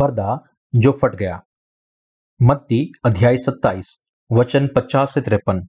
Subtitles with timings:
[0.00, 0.38] पर्दा
[0.74, 1.40] जो फट गया।
[2.42, 5.66] मत्ती, अध्याय 27 वचन 50 से तिरपन।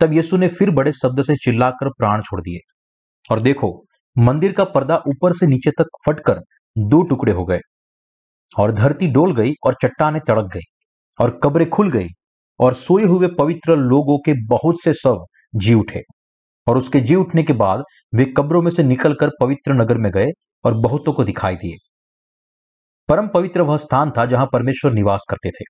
[0.00, 2.58] तब यीशु ने फिर बड़े शब्द से चिल्लाकर प्राण छोड़ दिए।
[3.30, 3.84] और देखो,
[4.18, 6.40] मंदिर का पर्दा ऊपर से नीचे तक फटकर
[6.78, 7.58] दो टुकड़े हो गए।
[8.58, 10.74] और धरती डोल गई और चट्टाने तड़क गई,
[11.20, 12.08] और कब्रें खुल गई,
[12.60, 16.02] और सोए हुए पवित्र लोगों के बहुत से शव जी उठे।
[16.68, 17.82] और उसके जी उठने के बाद
[18.14, 20.28] वे कब्रों में से निकलकर पवित्र नगर में गए
[20.64, 21.93] और बहुतों को दिखाई दिए।
[23.08, 25.64] परम पवित्र वह स्थान था जहाँ परमेश्वर निवास करते थे।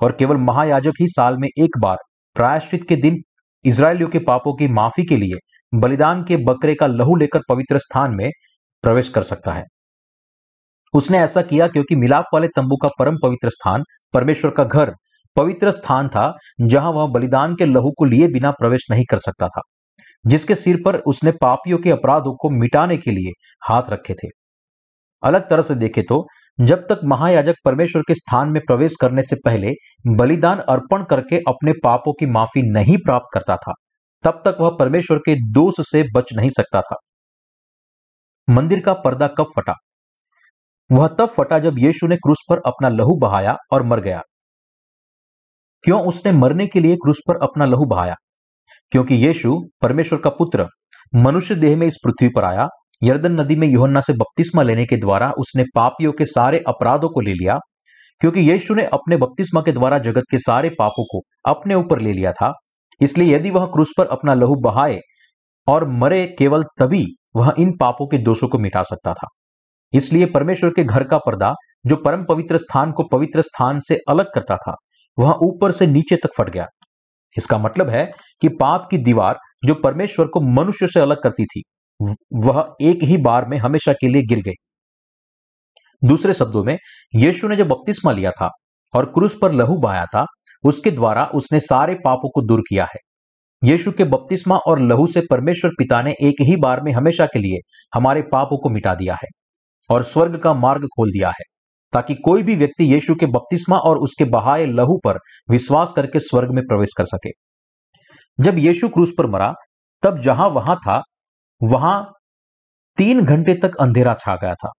[0.00, 1.96] और केवल महायाजक ही साल में एक बार
[2.36, 3.16] प्रायश्चित के दिन
[3.64, 5.38] इसराइलियों के पापों की माफ़ी के लिए
[5.72, 8.30] बलिदान के बकरे का लहू लेकर पवित्र स्थान में
[8.84, 9.64] प्रवेश कर सकता है।
[10.94, 13.82] उसने ऐसा किया क्योंकि मिलाप वाले तंबू का परम पवित्र स्थान
[14.14, 14.92] परमेश्वर का घर
[15.36, 19.48] पवित्र स्थान था जहाँ वह बलिदान के लहू को लिए बिना प्रवेश नहीं कर सकता
[19.48, 19.60] था,
[20.24, 24.28] जिसके सिर पर उसने पापियों के अपराधों को मिटाने के लिए हाथ रखे थे।
[25.22, 26.26] अलग तरह से देखे तो
[26.60, 29.72] जब तक महायाजक परमेश्वर के स्थान में प्रवेश करने से पहले
[30.06, 33.72] बलिदान अर्पण करके अपने पापों की माफ़ी नहीं प्राप्त करता था,
[34.24, 36.96] तब तक वह परमेश्वर के दोष से बच नहीं सकता था।
[38.50, 39.74] मंदिर का पर्दा कब फटा?
[40.92, 44.22] वह तब फटा जब यीशु ने क्रूस पर अपना लहू बहाया और मर गया।
[45.84, 48.14] क्यों उसने मरने के लिए क्रूस पर अपना लहू बहाया?
[48.90, 50.66] क्योंकि यीशु, परमेश्वर का पुत्र,
[51.14, 52.68] मनुष्य देह में इस पृथ्वी पर आया
[53.02, 57.20] यर्दन नदी में योहन्ना से बपतिस्मा लेने के द्वारा उसने पापियों के सारे अपराधों को
[57.20, 57.58] ले लिया,
[58.20, 62.12] क्योंकि यीशु ने अपने बपतिस्मा के द्वारा जगत के सारे पापों को अपने ऊपर ले
[62.12, 62.52] लिया था।
[63.00, 64.98] इसलिए यदि वह क्रूस पर अपना लहू बहाए
[65.66, 67.04] और मरे केवल तभी
[67.36, 69.26] वह इन पापों के दोषों को मिटा सकता था।
[69.92, 71.52] इसलिए परमेश्वर के घर का पर्दा,
[71.86, 74.74] जो परम पवित्र स्थान को पवित्र स्थान से अलग करता था,
[75.18, 76.66] वह ऊपर से नीचे तक फट गया।
[77.36, 78.04] इसका मतलब है
[78.42, 81.62] कि पाप की दीवार, जो परमेश्वर को मनुष्य से अलग करती थी
[82.00, 84.54] वह एक ही बार में हमेशा के लिए गिर गई।
[86.02, 86.78] दूसरे शब्दों में,
[87.14, 88.48] यीशु ने जब बपतिस्मा लिया था
[88.94, 90.24] और क्रूस पर लहू बहाया था,
[90.64, 92.98] उसके द्वारा उसने सारे पापों को दूर किया है।
[93.62, 97.38] यीशु के बपतिस्मा और लहू से परमेश्वर पिता ने एक ही बार में हमेशा के
[97.38, 97.58] लिए
[97.94, 99.28] हमारे पापों को मिटा दिया है
[99.90, 101.44] और स्वर्ग का मार्ग खोल दिया है,
[101.92, 105.18] ताकि कोई भी व्यक्ति यीशु के बपतिस्मा और उसके बहाए लहू पर
[105.50, 107.30] विश्वास करके स्वर्ग में प्रवेश कर सके।
[108.38, 109.52] जब यीशु क्रूस पर मरा,
[110.02, 111.00] तब जहाँ वहाँ था
[111.62, 112.12] वहाँ
[112.98, 114.70] तीन घंटे तक अंधेरा छा गया था।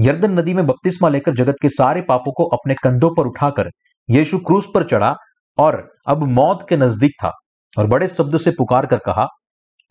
[0.00, 3.70] यर्दन नदी में बपतिस्मा लेकर जगत के सारे पापों को अपने कंधों पर उठाकर
[4.08, 5.14] यीशु क्रूस पर चढ़ा
[5.58, 5.76] और
[6.08, 7.30] अब मौत के नज़दीक था
[7.78, 9.26] और बड़े शब्द से पुकार कर कहा,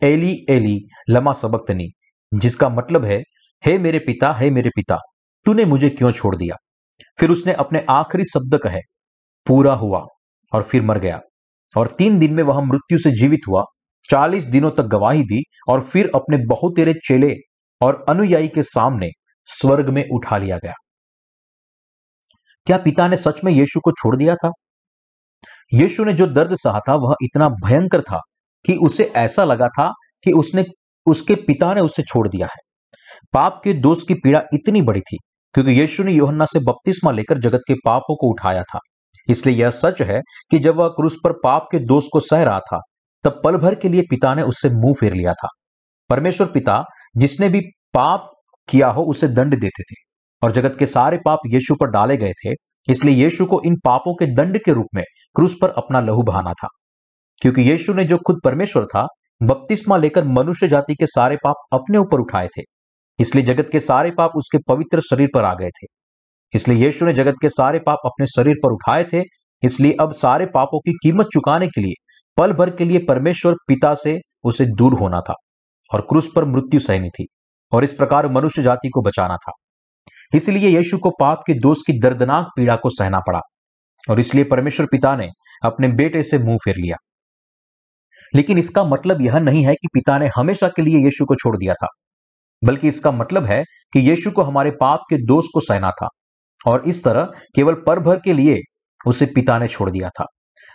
[0.02, 0.78] एली एली,
[1.10, 1.88] लमा सबकतनी,
[2.34, 3.22] जिसका मतलब है,
[3.64, 4.96] हे मेरे पिता, हे मेरे पिता,
[5.46, 6.56] तूने मुझे क्यों छोड़ दिया?
[7.18, 8.80] फिर उसने अपने आखिरी शब्द कहे,
[9.46, 10.04] पूरा हुआ
[10.52, 11.20] और फिर मर गया
[11.76, 13.62] और तीन दिन में वह मृत्यु से जीवित हुआ
[14.10, 17.34] चालीस दिनों तक गवाही दी और फिर अपने बहुतेरे चेले
[17.80, 19.10] और अनुयायी के सामने
[19.44, 20.72] स्वर्ग में उठा लिया गया।
[22.66, 24.50] क्या पिता ने सच में यीशु को छोड़ दिया था?
[25.74, 28.20] यीशु ने जो दर्द सहा था, वह इतना भयंकर था
[28.66, 29.92] कि उसे ऐसा लगा था
[30.24, 30.64] कि उसने,
[31.06, 32.58] उसके पिता ने उसे छोड़ दिया है।
[33.32, 35.18] पाप के दोष की पीड़ा इतनी बड़ी थी,
[35.54, 38.78] क्योंकि यीशु ने योहन्ना से बपतिस्मा लेकर जगत के पापों को उठाया था।
[39.28, 40.20] इसलिए यह सच है
[40.50, 42.80] कि जब वह क्रूस पर पाप के दोष को सह रहा था
[43.24, 45.48] तब पल भर के लिए पिता ने उससे मुँह फेर लिया था।
[46.10, 46.84] परमेश्वर पिता,
[47.16, 47.60] जिसने भी
[47.94, 48.30] पाप
[48.68, 49.94] किया हो, उसे दंड देते थे
[50.42, 52.52] और जगत के सारे पाप यीशु पर डाले गए थे,
[52.88, 55.04] इसलिए यीशु को इन पापों के दंड के रूप में
[55.34, 56.68] क्रूस पर अपना लहू बहाना था।
[57.42, 59.06] क्योंकि यीशु ने जो खुद परमेश्वर था,
[59.42, 62.62] बपतिस्मा लेकर मनुष्य जाति के सारे पाप अपने ऊपर उठाए थे।
[63.20, 65.86] इसलिए जगत के सारे पाप उसके पवित्र शरीर पर आ गए थे।
[66.54, 69.22] इसलिए यीशु ने जगत के सारे पाप अपने शरीर पर उठाए थे,
[69.62, 71.94] इसलिए अब सारे पापों की कीमत चुकाने के लिए
[72.36, 75.34] पल भर के लिए परमेश्वर पिता से उसे दूर होना था
[75.90, 77.26] और क्रूस पर मृत्यु सहनी थी
[77.72, 79.52] और इस प्रकार मनुष्य जाति को बचाना था।
[80.34, 83.40] इसलिए यीशु को पाप के दोष की दर्दनाक पीड़ा को सहना पड़ा
[84.10, 85.28] और इसलिए परमेश्वर पिता ने
[85.64, 86.96] अपने बेटे से मुँह फेर लिया।
[88.34, 91.56] लेकिन इसका मतलब यह नहीं है कि पिता ने हमेशा के लिए यीशु को छोड़
[91.56, 91.86] दिया था,
[92.62, 93.62] बल्कि इसका मतलब है
[93.92, 96.08] कि यीशु को हमारे पाप के दोष को सहना था
[96.66, 98.58] और इस तरह केवल पर भर के लिए
[99.06, 100.26] उसे पिता ने छोड़ दिया था।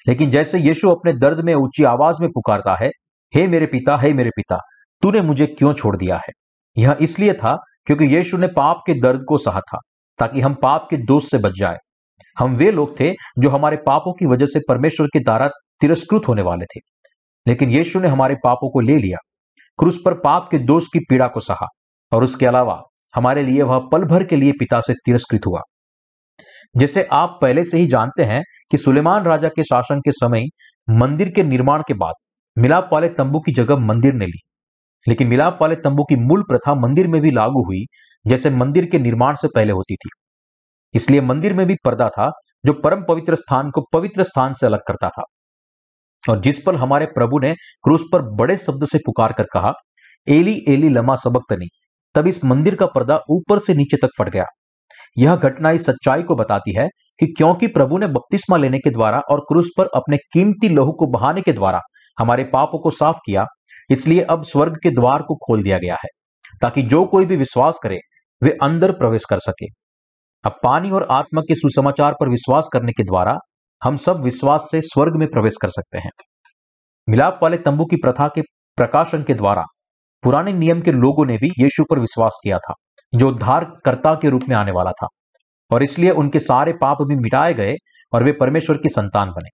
[0.07, 2.89] लेकिन जैसे यीशु अपने दर्द में ऊँची आवाज़ में पुकारता है,
[3.35, 4.57] हे मेरे पिता, हे मेरे पिता,
[5.01, 6.31] तूने मुझे क्यों छोड़ दिया है?
[6.77, 9.77] यह इसलिए था क्योंकि यीशु ने पाप के दर्द को सहा था,
[10.19, 11.77] ताकि हम पाप के दोष से बच जाए।
[12.39, 15.49] हम वे लोग थे जो हमारे पापों की वजह से परमेश्वर के द्वारा
[15.81, 16.79] तिरस्कृत होने वाले थे।
[17.47, 19.17] लेकिन यीशु ने हमारे पापों को ले लिया,
[19.79, 21.65] क्रूस पर पाप के दोष की पीड़ा को सहा,
[22.11, 22.81] और उसके अलावा
[23.15, 25.61] हमारे लिए वह पल भर के लिए पिता से तिरस्कृत हुआ।
[26.77, 30.43] जैसे आप पहले से ही जानते हैं कि सुलेमान राजा के शासन के समय
[30.89, 32.13] मंदिर के निर्माण के बाद
[32.57, 34.39] मिलाप वाले तंबू की जगह मंदिर ने ली।
[35.07, 37.85] लेकिन मिलाप वाले तंबू की मूल प्रथा मंदिर में भी लागू हुई,
[38.27, 40.09] जैसे मंदिर के निर्माण से पहले होती थी।
[40.93, 42.31] इसलिए मंदिर में भी पर्दा था,
[42.65, 45.23] जो परम पवित्र स्थान को पवित्र स्थान से अलग करता था।
[46.29, 49.73] और जिस पर हमारे प्रभु ने क्रूस पर बड़े शब्द से पुकार कर कहा,
[50.27, 51.67] एली एली लमा सबकतनी
[52.15, 54.45] तब इस मंदिर का पर्दा ऊपर से नीचे तक फट गया।
[55.17, 56.87] यह घटना इस सच्चाई को बताती है
[57.19, 61.07] कि क्योंकि प्रभु ने बपतिस्मा लेने के द्वारा और क्रूस पर अपने कीमती लहू को
[61.07, 61.79] बहाने के द्वारा
[62.17, 63.45] हमारे पापों को साफ़ किया,
[63.89, 66.09] इसलिए अब स्वर्ग के द्वार को खोल दिया गया है,
[66.61, 67.99] ताकि जो कोई भी विश्वास करे,
[68.41, 69.65] वे अंदर प्रवेश कर सके।
[70.43, 73.37] अब पानी और आत्मा के सुसमाचार पर विश्वास करने के द्वारा
[73.81, 76.11] हम सब विश्वास से स्वर्ग में प्रवेश कर सकते हैं।
[77.07, 78.41] मिलाप वाले तंबू की प्रथा के
[78.77, 79.63] प्रकाशन के द्वारा,
[80.23, 82.73] पुराने नियम के लोगों ने भी यीशु पर विश्वास किया था।
[83.13, 85.07] जो उद्धारकर्ता के रूप में आने वाला था।
[85.71, 87.75] और इसलिए उनके सारे पाप भी मिटाए गए
[88.13, 89.49] और वे परमेश्वर की संतान बने।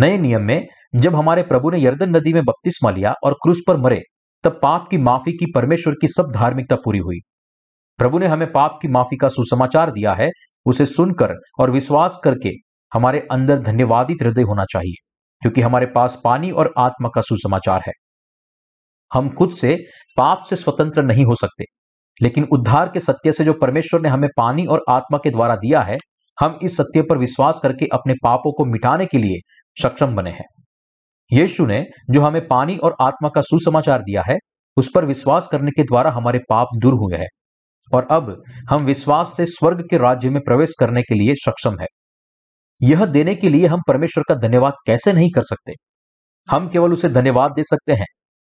[0.00, 3.76] नए नियम में, जब हमारे प्रभु ने यर्दन नदी में बपतिस्मा लिया और क्रूस पर
[3.76, 4.02] मरे,
[4.44, 7.18] तब पाप की माफ़ी की परमेश्वर की सब धार्मिकता पूरी हुई।
[7.98, 10.30] प्रभु ने हमें पाप की माफ़ी का सुसमाचार दिया है,
[10.66, 12.52] उसे सुनकर और विश्वास करके
[12.94, 15.06] हमारे अंदर धन्यवादित हृदय होना चाहिए,
[15.40, 17.92] क्योंकि हमारे पास पानी और आत्मा का सुसमाचार है।
[19.12, 19.84] हम खुद से
[20.16, 21.64] पाप से स्वतंत्र नहीं हो सकते।
[22.20, 25.80] लेकिन उद्धार के सत्य से जो परमेश्वर ने हमें पानी और आत्मा के द्वारा दिया
[25.82, 25.96] है,
[26.38, 29.40] हम इस सत्य पर विश्वास करके अपने पापों को मिटाने के लिए
[29.82, 30.44] सक्षम बने हैं।
[31.30, 34.36] यीशु ने जो हमें पानी और आत्मा का सुसमाचार दिया है,
[34.76, 37.28] उस पर विश्वास करने के द्वारा हमारे पाप दूर हुए हैं
[37.92, 41.86] और अब हम विश्वास से स्वर्ग के राज्य में प्रवेश करने के लिए सक्षम है।
[42.80, 45.72] यह देने के लिए हम परमेश्वर का धन्यवाद कैसे नहीं कर सकते?
[46.48, 48.06] हम केवल उसे धन्यवाद दे सकते हैं,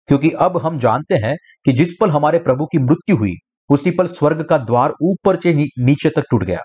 [0.10, 1.36] क्योंकि अब हम जानते हैं
[1.66, 3.34] कि जिस पल हमारे प्रभु की मृत्यु हुई
[3.70, 6.60] उसी पल स्वर्ग का द्वार ऊपर से नीचे तक टूट गया।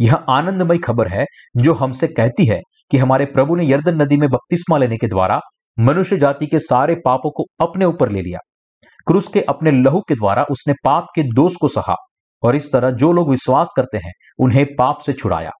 [0.00, 1.24] यह आनंदमय खबर है
[1.56, 2.60] जो हमसे कहती है
[2.90, 5.40] कि हमारे प्रभु ने यर्दन नदी में बपतिस्मा लेने के द्वारा
[5.78, 8.38] मनुष्य जाति के सारे पापों को अपने ऊपर ले लिया।
[9.06, 11.94] क्रूस के अपने लहू के द्वारा उसने पाप के दोष को सहा
[12.42, 15.50] और इस तरह जो लोग विश्वास करते हैं, उन्हें पाप से छुड़ाया।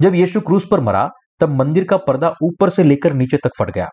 [0.00, 1.08] जब यीशु क्रूस पर मरा,
[1.40, 3.88] तब मंदिर का पर्दा ऊपर से लेकर नीचे तक फट गया।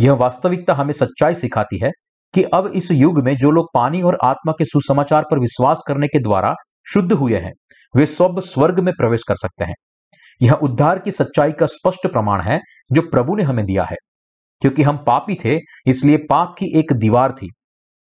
[0.00, 1.90] यह वास्तविकता हमें सच्चाई सिखाती है
[2.34, 6.06] कि अब इस युग में जो लोग पानी और आत्मा के सुसमाचार पर विश्वास करने
[6.06, 6.54] के द्वारा
[6.86, 7.52] शुद्ध हुए हैं,
[7.96, 9.74] वे सब स्वर्ग में प्रवेश कर सकते हैं।
[10.42, 12.60] यह उद्धार की सच्चाई का स्पष्ट प्रमाण है
[12.92, 13.96] जो प्रभु ने हमें दिया है।
[14.60, 17.50] क्योंकि हम पापी थे, इसलिए पाप की एक दीवार थी,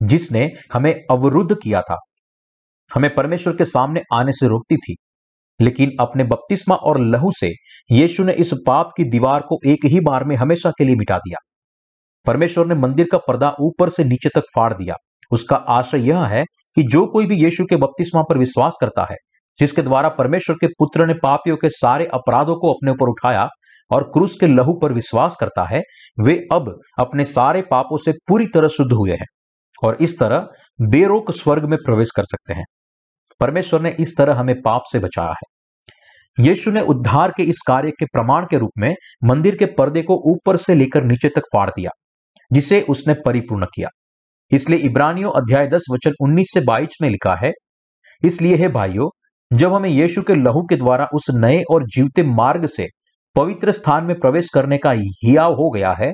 [0.04, 1.98] जिसने हमें अवरुद्ध किया था।
[2.94, 4.96] हमें परमेश्वर के सामने आने से रोकती थी,
[5.62, 7.52] लेकिन अपने बपतिस्मा और लहू से
[7.92, 11.18] यीशु ने इस पाप की दीवार को एक ही बार में हमेशा के लिए मिटा
[11.18, 11.38] दिया।
[12.28, 14.96] परमेश्वर ने मंदिर का पर्दा ऊपर से नीचे तक फाड़ दिया।
[15.32, 16.44] उसका आशय यह है
[16.76, 19.16] कि जो कोई भी यीशु के बपतिस्मा पर विश्वास करता है,
[19.60, 23.48] जिसके द्वारा परमेश्वर के पुत्र ने पापियों के सारे अपराधों को अपने ऊपर उठाया
[23.92, 25.82] और क्रूस के लहू पर विश्वास करता है,
[26.20, 29.26] वे अब अपने सारे पापों से पूरी तरह शुद्ध हुए हैं
[29.84, 30.48] और इस तरह
[30.82, 32.64] बेरोक स्वर्ग में प्रवेश कर सकते हैं।
[33.40, 35.56] परमेश्वर ने इस तरह हमें पाप से बचाया है।
[36.46, 40.32] यीशु ने उद्धार के इस कार्य के प्रमाण के रूप में मंदिर के पर्दे को
[40.32, 41.92] ऊपर से लेकर नीचे तक फाड़ दिया।
[42.52, 43.90] जिसे उसने परिपूर्ण किया।
[44.52, 47.52] इसलिए इब्रानियों अध्याय दस वचन उन्नीस से बाईस में लिखा है,
[48.24, 49.10] इसलिए हे भाइयों,
[49.52, 52.88] जब हमें यीशु के लहू के द्वारा उस नए और जीवते मार्ग से
[53.36, 56.12] पवित्र स्थान में प्रवेश करने का हियाव हो गया है,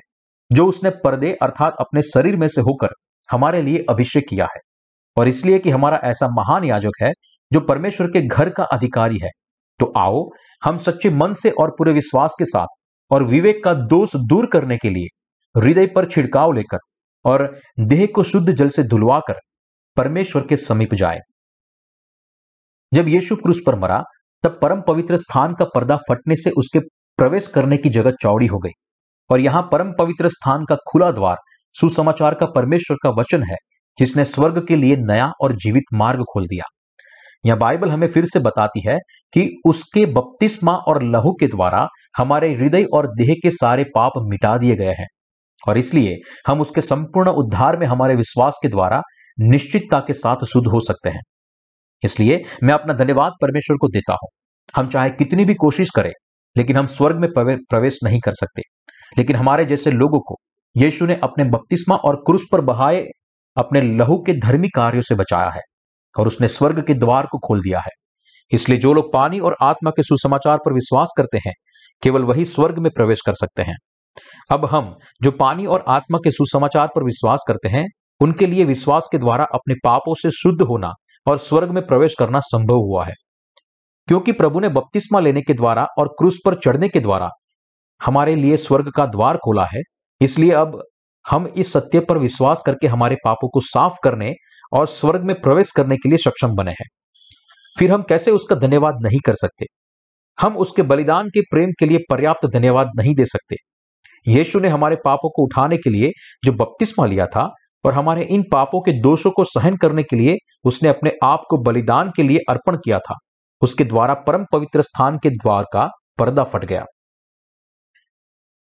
[0.51, 2.93] जो उसने पर्दे अर्थात अपने शरीर में से होकर
[3.29, 4.59] हमारे लिए अभिषेक किया है,
[5.17, 7.11] और इसलिए कि हमारा ऐसा महान याजक है
[7.51, 9.29] जो परमेश्वर के घर का अधिकारी है
[9.79, 10.23] तो आओ
[10.63, 12.77] हम सच्चे मन से और पूरे विश्वास के साथ
[13.11, 15.07] और विवेक का दोष दूर करने के लिए
[15.55, 16.79] हृदय पर छिड़काव लेकर
[17.25, 19.39] और देह को शुद्ध जल से धुलवाकर
[19.97, 21.19] परमेश्वर के समीप जाए।
[22.91, 24.01] जब यीशु क्रूस पर मरा,
[24.43, 26.79] तब परम पवित्र स्थान का पर्दा फटने से उसके
[27.19, 28.71] प्रवेश करने की जगह चौड़ी हो गई
[29.29, 31.37] और यहाँ परम पवित्र स्थान का खुला द्वार
[31.75, 33.57] सुसमाचार का परमेश्वर का वचन है,
[33.97, 36.63] जिसने स्वर्ग के लिए नया और जीवित मार्ग खोल दिया।
[37.45, 38.97] यह बाइबल हमें फिर से बताती है
[39.33, 44.57] कि उसके बपतिस्मा और लहू के द्वारा हमारे हृदय और देह के सारे पाप मिटा
[44.57, 45.07] दिए गए हैं।
[45.67, 46.15] और इसलिए
[46.47, 49.01] हम उसके संपूर्ण उद्धार में हमारे विश्वास के द्वारा
[49.39, 51.21] निश्चितता के साथ शुद्ध हो सकते हैं।
[52.03, 54.29] इसलिए मैं अपना धन्यवाद परमेश्वर को देता हूँ।
[54.75, 56.11] हम चाहे कितनी भी कोशिश करें,
[56.55, 58.61] लेकिन हम स्वर्ग में प्रवेश नहीं कर सकते।
[59.17, 60.35] लेकिन हमारे जैसे लोगों को
[60.75, 63.05] यीशु ने अपने बपतिस्मा और क्रूस पर बहाए
[63.57, 65.61] अपने लहू के धर्मी कार्यों से बचाया है
[66.15, 67.91] और उसने स्वर्ग के द्वार को खोल दिया है।
[68.51, 71.53] इसलिए जो लोग पानी और आत्मा के सुसमाचार पर विश्वास करते हैं,
[72.03, 73.75] केवल वही स्वर्ग में प्रवेश कर सकते हैं।
[74.51, 77.85] अब हम, जो पानी और आत्मा के सुसमाचार पर विश्वास करते हैं,
[78.19, 80.91] उनके लिए विश्वास के द्वारा अपने पापों से शुद्ध होना
[81.27, 83.13] और स्वर्ग में प्रवेश करना संभव हुआ है।
[84.07, 87.29] क्योंकि प्रभु ने बपतिस्मा लेने के द्वारा और क्रूस पर चढ़ने के द्वारा
[88.05, 89.81] हमारे लिए स्वर्ग का द्वार खोला है,
[90.21, 90.83] इसलिए अब
[91.29, 94.33] हम इस सत्य पर विश्वास करके हमारे पापों को साफ़ करने
[94.73, 96.87] और स्वर्ग में प्रवेश करने के लिए सक्षम बने हैं।
[97.79, 99.65] फिर हम कैसे उसका धन्यवाद नहीं कर सकते?
[100.41, 103.55] हम उसके बलिदान के प्रेम के लिए पर्याप्त धन्यवाद नहीं दे सकते।
[104.27, 106.11] यीशु ने हमारे पापों को उठाने के लिए
[106.45, 107.49] जो बपतिस्मा लिया था
[107.85, 111.57] और हमारे इन पापों के दोषों को सहन करने के लिए उसने अपने आप को
[111.57, 113.15] बलिदान के लिए अर्पण किया था।
[113.61, 116.85] उसके द्वारा परम पवित्र स्थान के द्वार का पर्दा फट गया।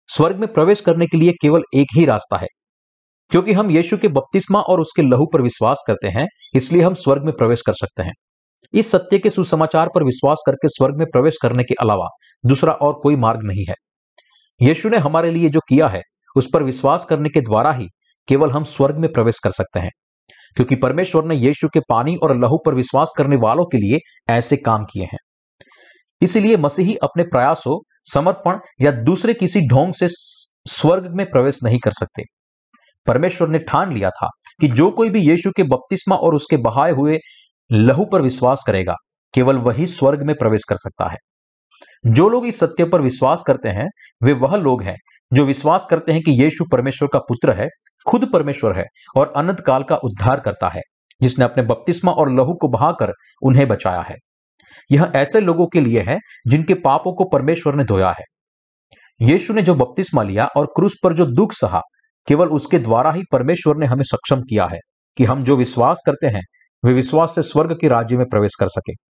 [0.08, 2.48] स्वर्ग में प्रवेश करने के लिए केवल एक ही रास्ता है।
[3.30, 7.24] क्योंकि हम यीशु के बपतिस्मा और उसके लहू पर विश्वास करते हैं, इसलिए हम स्वर्ग
[7.24, 8.14] में प्रवेश कर सकते हैं।
[8.74, 12.08] इस सत्य के सुसमाचार पर विश्वास करके स्वर्ग में प्रवेश करने के अलावा
[12.46, 13.76] दूसरा और कोई मार्ग नहीं है।
[14.64, 16.02] यीशु ने हमारे लिए जो किया है,
[16.36, 17.88] उस पर विश्वास करने के द्वारा ही
[18.28, 19.92] केवल हम स्वर्ग में प्रवेश कर सकते हैं।
[20.56, 24.00] क्योंकि परमेश्वर ने यीशु के पानी और लहू पर विश्वास करने वालों के लिए
[24.34, 25.18] ऐसे काम किए हैं।
[26.22, 27.80] इसलिए मसीही अपने प्रयासों,
[28.14, 30.08] समर्पण या दूसरे किसी ढोंग से
[30.72, 32.24] स्वर्ग में प्रवेश नहीं कर सकते।
[33.08, 34.28] परमेश्वर ने ठान लिया था
[34.62, 37.20] कि जो कोई भी यीशु के बपतिस्मा और उसके बहाए हुए
[37.72, 38.96] लहू पर विश्वास करेगा,
[39.34, 41.18] केवल वही स्वर्ग में प्रवेश कर सकता है।
[42.06, 43.88] जो लोग इस सत्य पर विश्वास करते हैं,
[44.24, 44.96] वे वह लोग हैं
[45.34, 47.68] जो विश्वास करते हैं कि यीशु परमेश्वर का पुत्र है,
[48.08, 48.86] खुद परमेश्वर है
[49.18, 50.82] और अनंत काल का उद्धार करता है,
[51.22, 54.16] जिसने अपने बपतिस्मा और लहू को बहाकर उन्हें बचाया है।
[54.92, 56.18] यह ऐसे लोगों के लिए है,
[56.48, 58.24] जिनके पापों को परमेश्वर ने धोया है।
[59.22, 61.82] यीशु ने जो बपतिस्मा लिया और क्रूस पर जो दुख सहा,
[62.28, 64.80] केवल उसके द्वारा ही परमेश्वर ने हमें सक्षम किया है
[65.18, 66.42] कि हम जो विश्वास करते हैं,
[66.86, 69.13] वे विश्वास से स्वर्ग के राज्य में प्रवेश कर सके।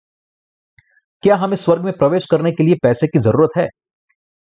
[1.23, 3.67] क्या हमें स्वर्ग में प्रवेश करने के लिए पैसे की ज़रूरत है?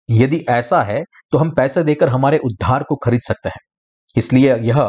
[0.09, 3.59] यदि ऐसा है तो हम पैसे देकर हमारे उद्धार को खरीद सकते हैं।
[4.15, 4.81] इसलिए यह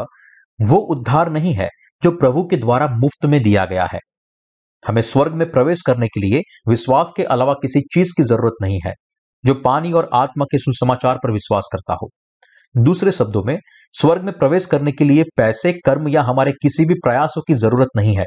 [0.58, 1.68] वो उद्धार नहीं है,
[2.02, 3.98] जो प्रभु के द्वारा मुफ़्त में दिया गया है।
[4.84, 8.80] हमें स्वर्ग में प्रवेश करने के लिए विश्वास के अलावा किसी चीज़ की ज़रूरत नहीं
[8.86, 8.94] है,
[9.44, 12.10] जो पानी और आत्मा के सुसमाचार पर विश्वास करता हो।
[12.74, 13.58] दूसरे शब्दों में,
[13.94, 17.88] स्वर्ग में प्रवेश करने के लिए पैसे, कर्म या हमारे किसी भी प्रयासों की ज़रूरत
[17.96, 18.24] नहीं है।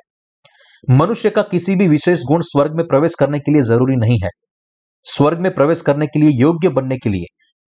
[0.91, 4.29] मनुष्य का किसी भी विशेष गुण स्वर्ग में प्रवेश करने के लिए ज़रूरी नहीं है।
[5.03, 7.25] स्वर्ग में प्रवेश करने के लिए योग्य बनने के लिए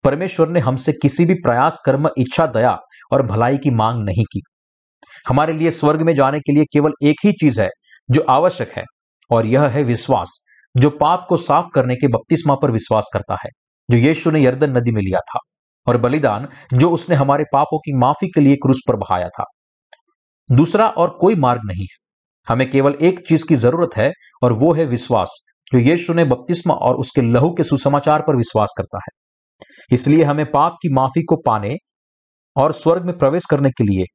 [0.03, 2.77] परमेश्वर ने हमसे किसी भी प्रयास, कर्म, इच्छा, दया
[3.11, 4.41] और भलाई की मांग नहीं की।
[5.29, 7.69] हमारे लिए स्वर्ग में जाने के लिए केवल एक ही चीज़ है
[8.11, 8.83] जो आवश्यक है,
[9.31, 10.45] और यह है विश्वास,
[10.77, 13.49] जो पाप को साफ़ करने के बपतिस्मा पर विश्वास करता है,
[13.91, 15.39] जो यीशु ने यर्दन नदी में लिया था
[15.87, 19.43] और बलिदान जो उसने हमारे पापों की माफ़ी के लिए क्रूस पर बहाया था।
[20.51, 22.08] दूसरा और कोई मार्ग नहीं है।
[22.49, 24.11] हमें केवल एक चीज़ की ज़रूरत है
[24.43, 25.35] और वो है विश्वास,
[25.71, 29.17] जो यीशु ने बपतिस्मा और उसके लहू के सुसमाचार पर विश्वास करता है।
[29.91, 31.75] इसलिए हमें पाप की माफ़ी को पाने
[32.55, 34.05] और स्वर्ग में प्रवेश करने के लिए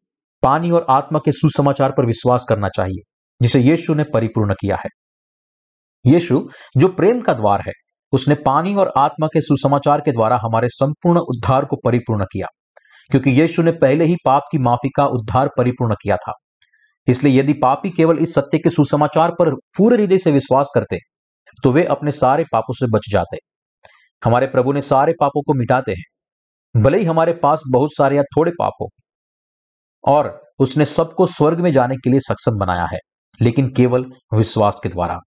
[0.42, 3.02] पानी और आत्मा के सुसमाचार पर विश्वास करना चाहिए,
[3.40, 4.88] जिसे यीशु ने परिपूर्ण किया है।
[6.04, 7.72] यीशु, जो प्रेम का द्वार है,
[8.12, 12.46] उसने पानी और आत्मा के सुसमाचार के द्वारा हमारे संपूर्ण उद्धार को परिपूर्ण किया,
[13.10, 16.32] क्योंकि यीशु ने पहले ही पाप की माफ़ी का उद्धार परिपूर्ण किया था।
[17.08, 20.98] इसलिए यदि पापी केवल इस सत्य के सुसमाचार पर पूरे हृदय से विश्वास करते
[21.56, 23.36] तो वे अपने सारे पापों से बच जाते।
[24.22, 26.02] हमारे प्रभु ने सारे पापों को मिटाते हैं।
[26.74, 28.88] भले ही हमारे पास बहुत सारे या थोड़े पाप हो,
[30.04, 32.98] और उसने सबको स्वर्ग में जाने के लिए सक्षम बनाया है,
[33.40, 35.18] लेकिन केवल विश्वास के द्वारा।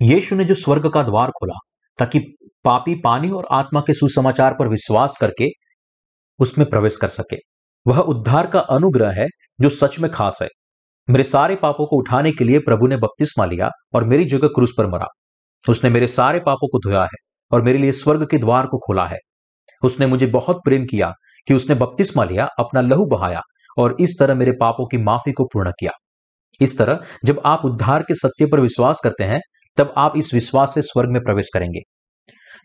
[0.00, 1.58] यीशु ने जो स्वर्ग का द्वार खोला,
[1.98, 2.18] ताकि
[2.64, 5.48] पापी पानी और आत्मा के सुसमाचार पर विश्वास करके
[6.40, 7.36] उसमें प्रवेश कर सके।
[7.86, 9.26] वह उद्धार का अनुग्रह है
[9.60, 10.48] जो सच में खास है।
[11.08, 14.74] मेरे सारे पापों को उठाने के लिए प्रभु ने बपतिस्मा लिया और मेरी जगह क्रूस
[14.78, 15.06] पर मरा।
[15.68, 17.18] उसने मेरे सारे पापों को धोया है
[17.50, 19.18] और मेरे लिए स्वर्ग के द्वार को खोला है।
[19.82, 21.12] उसने मुझे बहुत प्रेम किया
[21.48, 23.40] कि उसने बपतिस्मा लिया, अपना लहू बहाया
[23.78, 25.92] और इस तरह मेरे पापों की माफ़ी को पूर्ण किया।
[26.60, 29.40] इस तरह जब आप उद्धार के सत्य पर विश्वास करते हैं,
[29.76, 31.80] तब आप इस विश्वास से स्वर्ग में प्रवेश करेंगे।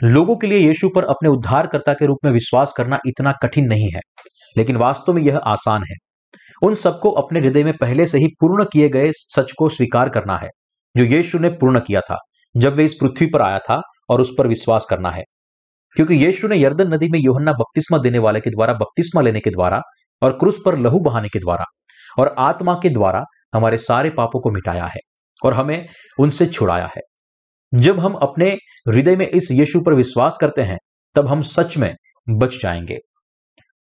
[0.04, 3.90] लोगों के लिए यीशु पर अपने उद्धारकर्ता के रूप में विश्वास करना इतना कठिन नहीं
[3.94, 4.02] है,
[4.58, 5.96] लेकिन वास्तव में यह आसान है।
[6.64, 10.38] उन सबको अपने हृदय में पहले से ही पूर्ण किए गए सच को स्वीकार करना
[10.38, 10.50] है,
[10.98, 12.18] जो यीशु ने पूर्ण किया था,
[12.58, 15.24] जब वे इस पृथ्वी पर आया था और उस पर विश्वास करना है।
[15.96, 19.50] क्योंकि यीशु ने यर्दन नदी में योहन्ना बपतिस्मा देने वाले के द्वारा, बपतिस्मा लेने के
[19.50, 19.82] द्वारा
[20.24, 21.64] और क्रूस पर लहू बहाने के द्वारा
[22.20, 23.24] और आत्मा के द्वारा
[23.56, 25.00] हमारे सारे पापों को मिटाया है
[25.46, 25.88] और हमें
[26.20, 27.02] उनसे छुड़ाया है।
[27.74, 28.52] जब हम अपने
[28.88, 30.78] हृदय में इस यीशु पर विश्वास करते हैं,
[31.16, 31.96] तब हम सच में
[32.30, 32.98] बच जाएँगे।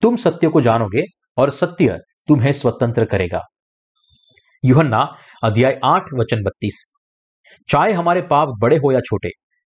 [0.02, 1.02] तुम सत्य को जानोगे
[1.38, 3.40] और सत्य तुम्हें स्वतंत्र करेगा।
[4.64, 6.92] युहन्ना अध्याय आठ, वचन बत्तीस।
[7.68, 9.28] चाहे हमारे पाप बड़े हो या छोटे,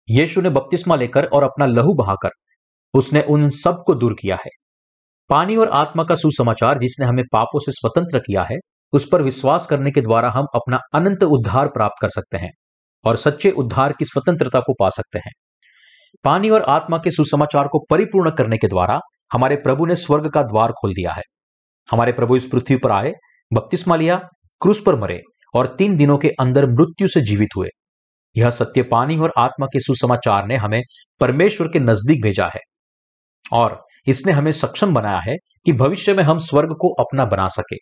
[0.09, 2.29] यीशु ने बपतिस्मा लेकर और अपना लहू बहाकर
[2.93, 4.49] उसने उन सबको दूर किया है।
[5.29, 8.57] पानी और आत्मा का सुसमाचार जिसने हमें पापों से स्वतंत्र किया है,
[8.93, 12.51] उस पर विश्वास करने के द्वारा हम अपना अनंत उद्धार प्राप्त कर सकते हैं
[13.05, 15.31] और सच्चे उद्धार की स्वतंत्रता को पा सकते हैं।
[16.23, 18.99] पानी और आत्मा के सुसमाचार को परिपूर्ण करने के द्वारा
[19.33, 21.21] हमारे प्रभु ने स्वर्ग का द्वार खोल दिया है।
[21.91, 23.13] हमारे प्रभु इस पृथ्वी पर आए,
[23.53, 24.15] बपतिस्मा लिया,
[24.61, 25.21] क्रूस पर मरे
[25.53, 27.67] और तीन दिनों के अंदर मृत्यु से जीवित हुए।
[28.37, 30.81] यह सत्य पानी और आत्मा के सुसमाचार ने हमें
[31.19, 32.59] परमेश्वर के नज़दीक भेजा है
[33.53, 37.75] और इसने हमें सक्षम बनाया है कि भविष्य में हम स्वर्ग को अपना बना सके।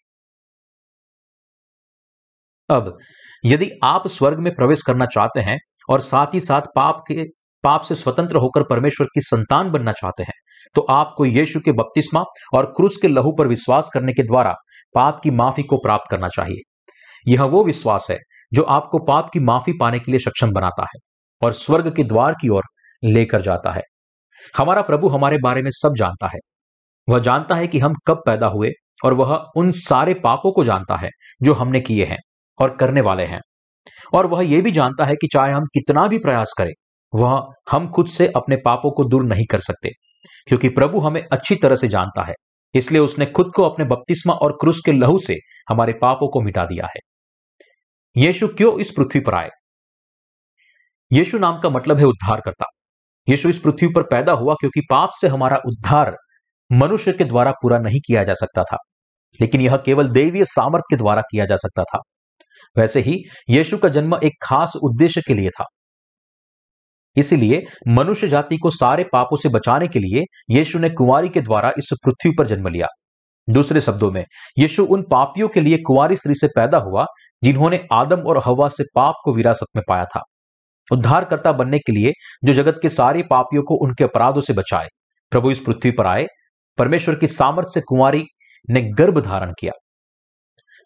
[2.70, 2.98] अब,
[3.46, 5.58] यदि आप स्वर्ग में प्रवेश करना चाहते हैं
[5.90, 7.24] और साथ ही साथ पाप के,
[7.64, 10.34] पाप से स्वतंत्र होकर परमेश्वर की संतान बनना चाहते हैं
[10.76, 14.54] तो आपको यीशु के बपतिस्मा और क्रूस के लहू पर विश्वास करने के द्वारा
[14.96, 16.62] पाप की माफ़ी को प्राप्त करना चाहिए।
[17.28, 18.18] यह वो विश्वास है
[18.54, 21.00] जो आपको पाप की माफ़ी पाने के लिए सक्षम बनाता है
[21.42, 22.64] और स्वर्ग के द्वार की ओर
[23.04, 23.82] लेकर जाता है।
[24.58, 26.40] हमारा प्रभु हमारे बारे में सब जानता है।
[27.08, 28.70] वह जानता है कि हम कब पैदा हुए
[29.06, 31.10] और वह उन सारे पापों को जानता है
[31.44, 32.18] जो हमने किए हैं
[32.60, 33.40] और करने वाले हैं।
[34.14, 36.72] और वह यह भी जानता है कि चाहे हम कितना भी प्रयास करें,
[37.14, 39.90] वह हम खुद से अपने पापों को दूर नहीं कर सकते।
[40.48, 42.34] क्योंकि प्रभु हमें अच्छी तरह से जानता है।
[42.76, 45.36] इसलिए उसने खुद को अपने बपतिस्मा और क्रूस के लहू से
[45.70, 47.00] हमारे पापों को मिटा दिया है।
[48.18, 49.50] यीशु क्यों इस पृथ्वी पर आए?
[51.12, 52.66] यीशु नाम का मतलब है उद्धार करता
[53.30, 56.18] यीशु इस पृथ्वी पर पैदा हुआ क्योंकि पाप से हमारा उद्धार
[56.72, 58.78] मनुष्य के द्वारा पूरा नहीं किया जा सकता था।
[59.42, 62.00] लेकिन यह केवल देवीय सामर्थ्य के द्वारा किया जा सकता था।
[62.78, 65.66] वैसे ही यीशु का जन्म एक खास उद्देश्य के लिए था।
[67.16, 70.24] इसीलिए मनुष्य जाति को सारे पापों से बचाने के लिए
[70.56, 72.88] यीशु ने कुंवारी के द्वारा इस पृथ्वी पर जन्म लिया।
[73.50, 74.26] दूसरे शब्दों में,
[74.58, 77.06] यीशु उन पापियों के लिए कुंवारी स्त्री से पैदा हुआ,
[77.44, 80.22] जिन्होंने आदम और हवा से पाप को विरासत में पाया था।
[80.92, 82.12] उद्धारकर्ता बनने के लिए
[82.46, 84.88] जो जगत के सारे पापियों को उनके अपराधों से बचाए,
[85.32, 86.28] प्रभु इस पृथ्वी पर आए,
[86.78, 88.24] परमेश्वर की सामर्थ्य से कुंवारी
[88.70, 89.72] ने गर्भ धारण किया।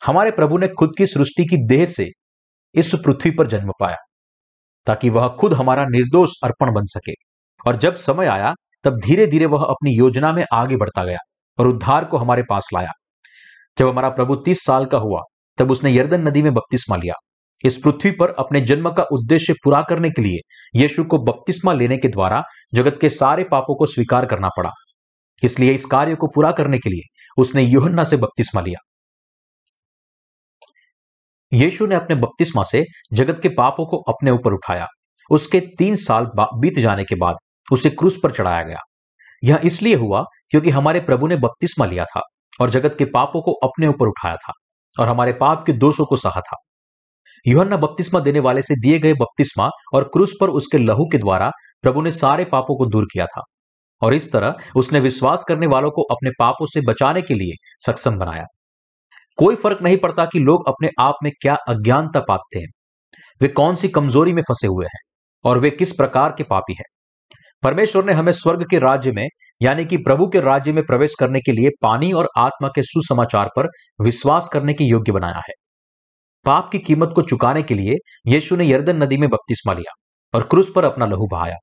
[0.06, 2.10] हमारे प्रभु ने खुद की सृष्टि की देह से
[2.76, 3.98] इस पृथ्वी पर जन्म पाया।
[4.88, 7.14] ताकि वह खुद हमारा निर्दोष अर्पण बन सके।
[7.68, 8.54] और जब समय आया,
[8.84, 11.18] तब धीरे धीरे वह अपनी योजना में आगे बढ़ता गया
[11.60, 12.90] और उद्धार को हमारे पास लाया।
[13.78, 15.22] जब हमारा प्रभु तीस साल का हुआ,
[15.58, 17.14] तब उसने यर्दन नदी में बपतिस्मा लिया।
[17.66, 20.40] इस पृथ्वी पर अपने जन्म का उद्देश्य पूरा करने के लिए
[20.80, 24.70] यीशु को बपतिस्मा लेने के द्वारा जगत के सारे पापों को स्वीकार करना पड़ा।
[25.44, 28.87] इसलिए इस कार्य को पूरा करने के लिए उसने युहन्ना से बपतिस्मा लिया।
[31.52, 32.84] यीशु ने अपने बपतिस्मा से
[33.14, 34.88] जगत के पापों को अपने ऊपर उठाया।
[35.30, 37.36] उसके तीन साल बीत जाने के बाद
[37.68, 38.80] उसे क्रूस पर चढ़ाया गया।
[39.44, 42.22] यह इसलिए हुआ क्योंकि हमारे प्रभु ने बपतिस्मा लिया था
[42.60, 44.54] और जगत के पापों को अपने ऊपर उठाया था
[44.96, 46.58] और हमारे पाप के दोषों को सहा था।
[47.46, 51.50] युहन्ना बपतिस्मा देने वाले से दिए गए बपतिस्मा और क्रूस पर उसके लहू के द्वारा
[51.82, 53.42] प्रभु ने सारे पापों को दूर किया था
[54.02, 57.54] और इस तरह उसने विश्वास करने वालों को अपने पापों से बचाने के लिए
[57.86, 58.44] सक्षम बनाया।
[59.38, 62.68] कोई फ़र्क नहीं पड़ता कि लोग अपने आप में क्या अज्ञानता पाते हैं।
[63.42, 65.00] वे कौन सी कमज़ोरी में फंसे हुए हैं
[65.44, 66.86] और वे किस प्रकार के पापी हैं।
[67.64, 69.28] परमेश्वर ने हमें स्वर्ग के राज्य में,
[69.62, 73.50] यानी कि प्रभु के राज्य में प्रवेश करने के लिए पानी और आत्मा के सुसमाचार
[73.56, 73.68] पर
[74.02, 75.54] विश्वास करने के योग्य बनाया है।
[76.46, 77.96] पाप की कीमत को चुकाने के लिए
[78.28, 79.94] यीशु ने यर्दन नदी में बपतिस्मा लिया
[80.34, 81.56] और क्रूस पर अपना लहू बहाया।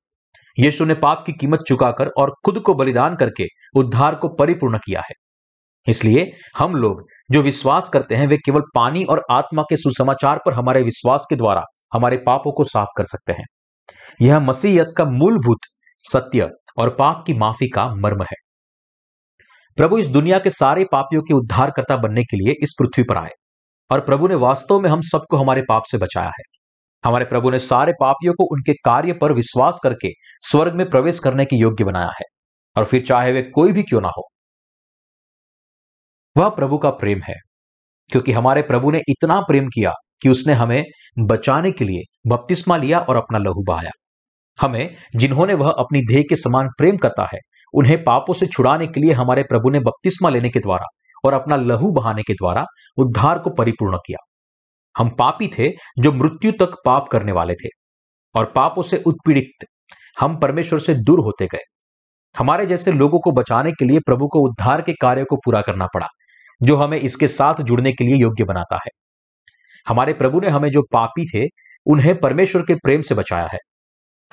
[0.59, 4.99] यीशु ने पाप की कीमत चुकाकर और खुद को बलिदान करके उद्धार को परिपूर्ण किया
[4.99, 5.24] है।
[5.87, 10.53] इसलिए हम लोग जो विश्वास करते हैं, वे केवल पानी और आत्मा के सुसमाचार पर
[10.53, 13.45] हमारे विश्वास के द्वारा हमारे पापों को साफ़ कर सकते हैं।
[14.21, 15.59] यह मसीहत का मूलभूत
[15.99, 18.35] सत्य और पाप की माफ़ी का मर्म है।
[19.77, 23.31] प्रभु इस दुनिया के सारे पापियों के उद्धारकर्ता बनने के लिए इस पृथ्वी पर आए
[23.91, 26.43] और प्रभु ने वास्तव में हम सबको हमारे पाप से बचाया है।
[27.03, 30.09] हमारे प्रभु ने सारे पापियों को उनके कार्य पर विश्वास करके
[30.41, 32.25] स्वर्ग में प्रवेश करने के योग्य बनाया है
[32.77, 34.27] और फिर चाहे वे कोई भी क्यों ना हो
[36.35, 37.35] वह प्रभु का प्रेम है,
[38.09, 40.83] क्योंकि हमारे प्रभु ने इतना प्रेम किया कि उसने हमें
[41.19, 43.91] बचाने के लिए बपतिस्मा लिया और अपना लहू बहाया।
[44.59, 47.39] हमें, जिन्होंने वह अपनी देह के समान प्रेम करता है,
[47.73, 50.85] उन्हें पापों से छुड़ाने के लिए हमारे प्रभु ने बपतिस्मा लेने के द्वारा
[51.23, 52.63] और अपना लहू बहाने के द्वारा
[52.97, 54.17] उद्धार को परिपूर्ण किया।
[54.95, 55.69] हम पापी थे
[55.99, 57.69] जो मृत्यु तक पाप करने वाले थे
[58.35, 59.65] और पापों से उत्पीड़ित
[60.19, 61.63] हम परमेश्वर से दूर होते गए।
[62.35, 65.85] हमारे जैसे लोगों को बचाने के लिए प्रभु को उद्धार के कार्य को पूरा करना
[65.85, 66.07] पड़ा।
[66.63, 68.89] जो हमें इसके साथ जुड़ने के लिए योग्य बनाता है।
[69.87, 71.49] हमारे प्रभु ने हमें जो पापी थे,
[71.85, 73.59] उन्हें परमेश्वर के प्रेम से बचाया है।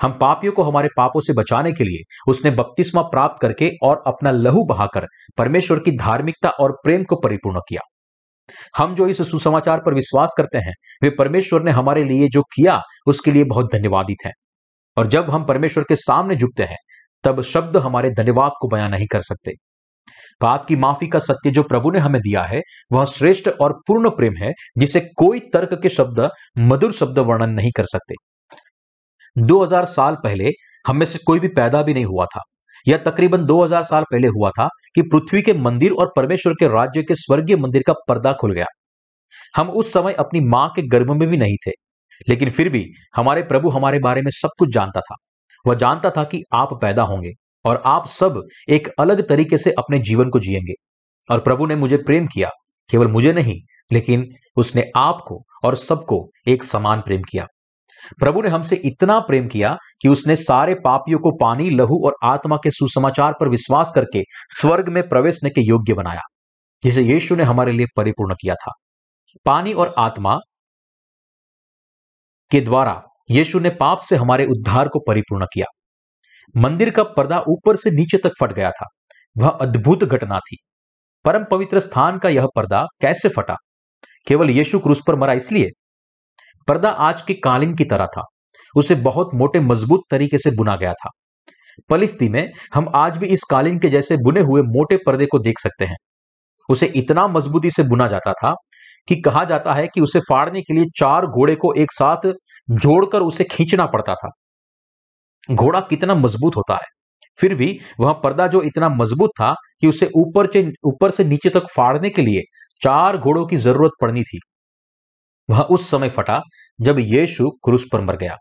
[0.01, 4.31] हम पापियों को हमारे पापों से बचाने के लिए उसने बपतिस्मा प्राप्त करके और अपना
[4.31, 5.07] लहू बहाकर
[5.37, 7.81] परमेश्वर की धार्मिकता और प्रेम को परिपूर्ण किया।
[8.77, 12.81] हम जो इस सुसमाचार पर विश्वास करते हैं, वे परमेश्वर ने हमारे लिए जो किया,
[13.05, 14.33] उसके लिए बहुत धन्यवादित हैं।
[14.97, 16.77] और जब हम परमेश्वर के सामने झुकते हैं,
[17.23, 19.51] तब शब्द हमारे धन्यवाद को बयां नहीं कर सकते।
[20.41, 24.09] पाप की माफ़ी का सत्य जो प्रभु ने हमें दिया है, वह श्रेष्ठ और पूर्ण
[24.09, 28.13] प्रेम है, जिसे कोई तर्क के शब्द, मधुर शब्द वर्णन नहीं कर सकते।
[29.37, 30.49] 2000 साल पहले
[30.87, 32.41] हम में से कोई भी पैदा भी नहीं हुआ था।
[32.87, 37.01] यह तकरीबन 2000 साल पहले हुआ था कि पृथ्वी के मंदिर और परमेश्वर के राज्य
[37.01, 38.65] के स्वर्गीय मंदिर का पर्दा खुल गया।
[39.55, 41.71] हम उस समय अपनी माँ के गर्भ में भी नहीं थे,
[42.29, 45.15] लेकिन फिर भी हमारे प्रभु हमारे बारे में सब कुछ जानता था।
[45.67, 47.31] वह जानता था कि आप पैदा होंगे।
[47.65, 50.73] और आप सब एक अलग तरीके से अपने जीवन को जिएँगे।
[51.33, 52.49] और प्रभु ने मुझे प्रेम किया,
[52.91, 57.47] केवल मुझे नहीं, लेकिन उसने आपको और सबको एक समान प्रेम किया।
[58.19, 62.55] प्रभु ने हमसे इतना प्रेम किया कि उसने सारे पापियों को पानी, लहू और आत्मा
[62.55, 66.21] के सुसमाचार पर विश्वास करके स्वर्ग में प्रवेश के योग्य बनाया,
[66.83, 68.71] जिसे यीशु ने हमारे लिए परिपूर्ण किया था।
[69.45, 70.37] पानी और आत्मा
[72.51, 75.65] के द्वारा यीशु ने पाप से हमारे उद्धार को परिपूर्ण किया।
[76.57, 78.85] मंदिर का पर्दा ऊपर से नीचे तक फट गया था।
[79.37, 80.57] वह अद्भुत घटना थी।
[81.25, 83.55] परम पवित्र स्थान का यह पर्दा कैसे फटा?
[84.27, 85.69] केवल यीशु क्रूस पर मरा इसलिए?
[86.67, 88.23] पर्दा आज के कालीन की तरह था।
[88.75, 91.09] उसे बहुत मोटे मज़बूत तरीके से बुना गया था।
[91.89, 95.59] पलिस्ती में हम आज भी इस कालीन के जैसे बुने हुए मोटे पर्दे को देख
[95.59, 95.95] सकते हैं।
[96.69, 98.55] उसे इतना मजबूती से बुना जाता था
[99.07, 102.33] कि कहा जाता है कि उसे फाड़ने के लिए चार घोड़े को एक साथ
[102.69, 104.29] जोड़कर उसे खींचना पड़ता था।
[105.51, 106.91] घोड़ा कितना मज़बूत होता है।
[107.39, 111.49] फिर भी वह पर्दा जो इतना मज़बूत था कि उसे ऊपर से ऊपर से नीचे
[111.49, 112.41] तक फाड़ने के लिए
[112.81, 114.39] चार घोड़ों की ज़रूरत पड़नी थी।
[115.49, 116.41] वह उस समय फटा
[116.81, 118.37] जब यीशु क्रूस पर मर गया।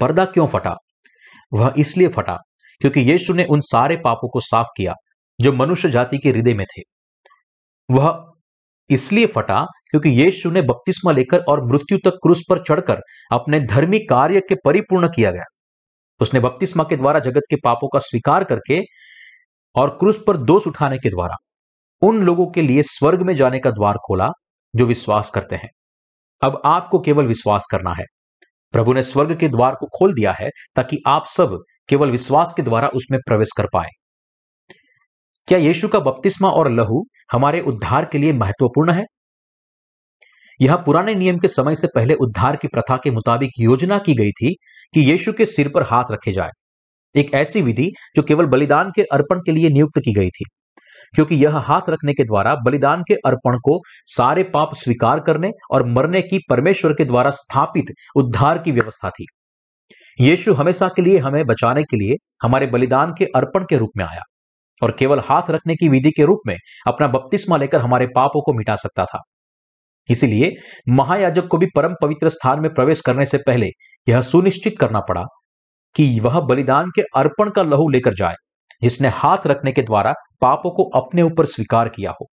[0.00, 0.76] पर्दा क्यों फटा?
[1.52, 2.36] वह इसलिए फटा
[2.80, 4.94] क्योंकि यीशु ने उन सारे पापों को साफ़ किया
[5.38, 6.82] जो मनुष्य जाति के हृदय में थे।
[7.88, 8.24] वह
[8.90, 13.00] इसलिए फटा क्योंकि यीशु ने बपतिस्मा लेकर और मृत्यु तक क्रूस पर चढ़कर
[13.32, 15.44] अपने धर्मी कार्य के परिपूर्ण किया गया।
[16.20, 18.80] उसने बपतिस्मा के द्वारा जगत के पापों का स्वीकार करके
[19.76, 21.36] और क्रूस पर दोष उठाने के द्वारा
[22.02, 24.28] उन लोगों के लिए स्वर्ग में जाने का द्वार खोला
[24.76, 25.68] जो विश्वास करते हैं।
[26.42, 28.04] अब आपको केवल विश्वास करना है।
[28.72, 32.62] प्रभु ने स्वर्ग के द्वार को खोल दिया है ताकि आप सब केवल विश्वास के
[32.62, 33.88] द्वारा उसमें प्रवेश कर पाए।
[35.46, 39.04] क्या यीशु का बपतिस्मा और लहू हमारे उद्धार के लिए महत्वपूर्ण है?
[40.60, 44.30] यह पुराने नियम के समय से पहले उद्धार की प्रथा के मुताबिक योजना की गई
[44.30, 44.56] थी
[44.94, 46.50] कि यीशु के सिर पर हाथ रखे जाए।
[47.14, 50.44] एक ऐसी विधि जो केवल बलिदान के अर्पण के लिए नियुक्त की गई थी,
[51.14, 55.86] क्योंकि यह हाथ रखने के द्वारा बलिदान के अर्पण को सारे पाप स्वीकार करने और
[55.88, 59.26] मरने की परमेश्वर के द्वारा स्थापित उद्धार की व्यवस्था थी।
[60.18, 64.04] यीशु हमेशा के लिए हमें बचाने के लिए हमारे बलिदान के अर्पण के रूप में
[64.04, 64.22] आया
[64.82, 68.52] और केवल हाथ रखने की विधि के रूप में अपना बपतिस्मा लेकर हमारे पापों को
[68.52, 69.20] मिटा सकता था।
[70.08, 70.52] इसीलिए
[70.88, 73.68] महायाजक को भी परम पवित्र स्थान में प्रवेश करने से पहले
[74.08, 75.24] यह सुनिश्चित करना पड़ा
[75.94, 78.34] कि वह बलिदान के अर्पण का लहू लेकर जाए,
[78.82, 82.26] जिसने हाथ रखने के द्वारा पापों को अपने ऊपर स्वीकार किया हो।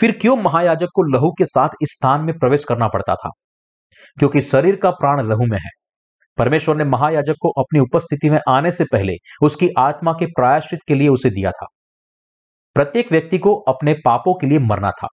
[0.00, 3.30] फिर क्यों महायाजक को लहू के साथ इस स्थान में प्रवेश करना पड़ता था?
[4.18, 5.70] क्योंकि शरीर का प्राण लहू में है।
[6.38, 10.94] परमेश्वर ने महायाजक को अपनी उपस्थिति में आने से पहले उसकी आत्मा के प्रायश्चित के
[10.94, 11.66] लिए उसे दिया था।
[12.74, 15.08] प्रत्येक व्यक्ति को अपने पापों के लिए मरना था।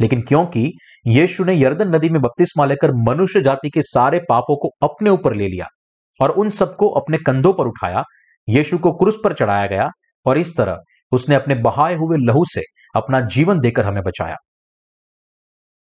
[0.00, 0.72] लेकिन क्योंकि
[1.06, 5.34] यीशु ने यर्दन नदी में बपतिस्मा लेकर मनुष्य जाति के सारे पापों को अपने ऊपर
[5.34, 5.66] ले लिया
[6.20, 8.02] और उन सबको अपने कंधों पर उठाया,
[8.48, 9.88] यीशु को क्रूस पर चढ़ाया गया
[10.26, 10.78] और इस तरह
[11.12, 12.62] उसने अपने बहाए हुए लहू से
[12.96, 14.36] अपना जीवन देकर हमें बचाया।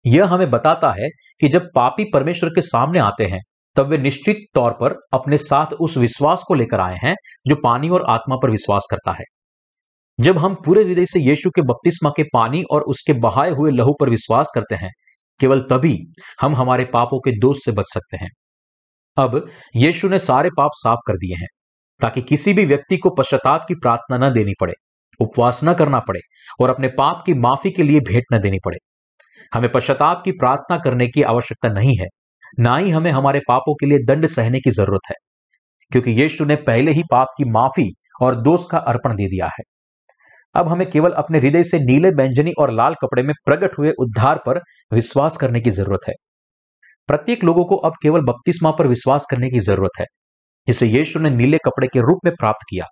[0.06, 1.08] यह हमें बताता है
[1.40, 3.40] कि जब पापी परमेश्वर के सामने आते हैं,
[3.76, 7.14] तब वे निश्चित तौर पर अपने साथ उस विश्वास को लेकर आए हैं
[7.48, 9.24] जो पानी और आत्मा पर विश्वास करता है।
[10.18, 13.92] जब हम पूरे हृदय से यीशु के बपतिस्मा के पानी और उसके बहाए हुए लहू
[14.00, 14.90] पर विश्वास करते हैं,
[15.40, 15.98] केवल तभी
[16.40, 18.30] हम हमारे पापों के दोष से बच सकते हैं।
[19.16, 21.48] अब यीशु ने सारे पाप साफ़ कर दिए हैं,
[22.00, 24.72] ताकि किसी भी व्यक्ति को पश्चाताप की प्रार्थना न देनी पड़े,
[25.20, 26.20] उपवास न करना पड़े
[26.60, 28.78] और अपने पाप की माफ़ी के लिए भेंट न देनी पड़े।
[29.52, 32.06] हमें पश्चाताप की प्रार्थना करने की आवश्यकता नहीं है,
[32.60, 35.14] ना ही हमें हमारे पापों के लिए दंड सहने की ज़रूरत है,
[35.92, 37.90] क्योंकि यीशु ने पहले ही पाप की माफ़ी
[38.22, 39.64] और दोष का अर्पण दे दिया है।
[40.56, 44.40] अब हमें केवल अपने हृदय से नीले बैंजनी और लाल कपड़े में प्रकट हुए उद्धार
[44.46, 44.60] पर
[44.92, 46.14] विश्वास करने की ज़रूरत है।
[47.06, 50.04] प्रत्येक लोगों को अब केवल बपतिस्मा पर विश्वास करने की ज़रूरत है।
[50.66, 52.84] जिसे यीशु ने नीले कपड़े के रूप में प्राप्त किया,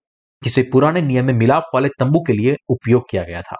[0.44, 3.56] जिसे पुराने नियम में मिलाप वाले तंबू के लिए उपयोग किया गया था।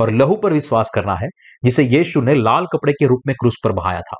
[0.00, 1.28] और लहू पर विश्वास करना है,
[1.64, 4.16] जिसे यीशु ने लाल कपड़े के रूप में क्रूस पर बहाया था।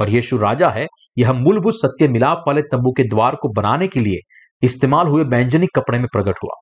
[0.00, 0.86] और यीशु राजा है,
[1.18, 4.18] यह मूलभूत सत्य मिलाप वाले तंबू के द्वार को बनाने के लिए
[4.62, 6.60] इस्तेमाल हुए बैंजनिक कपड़े में प्रकट हुआ।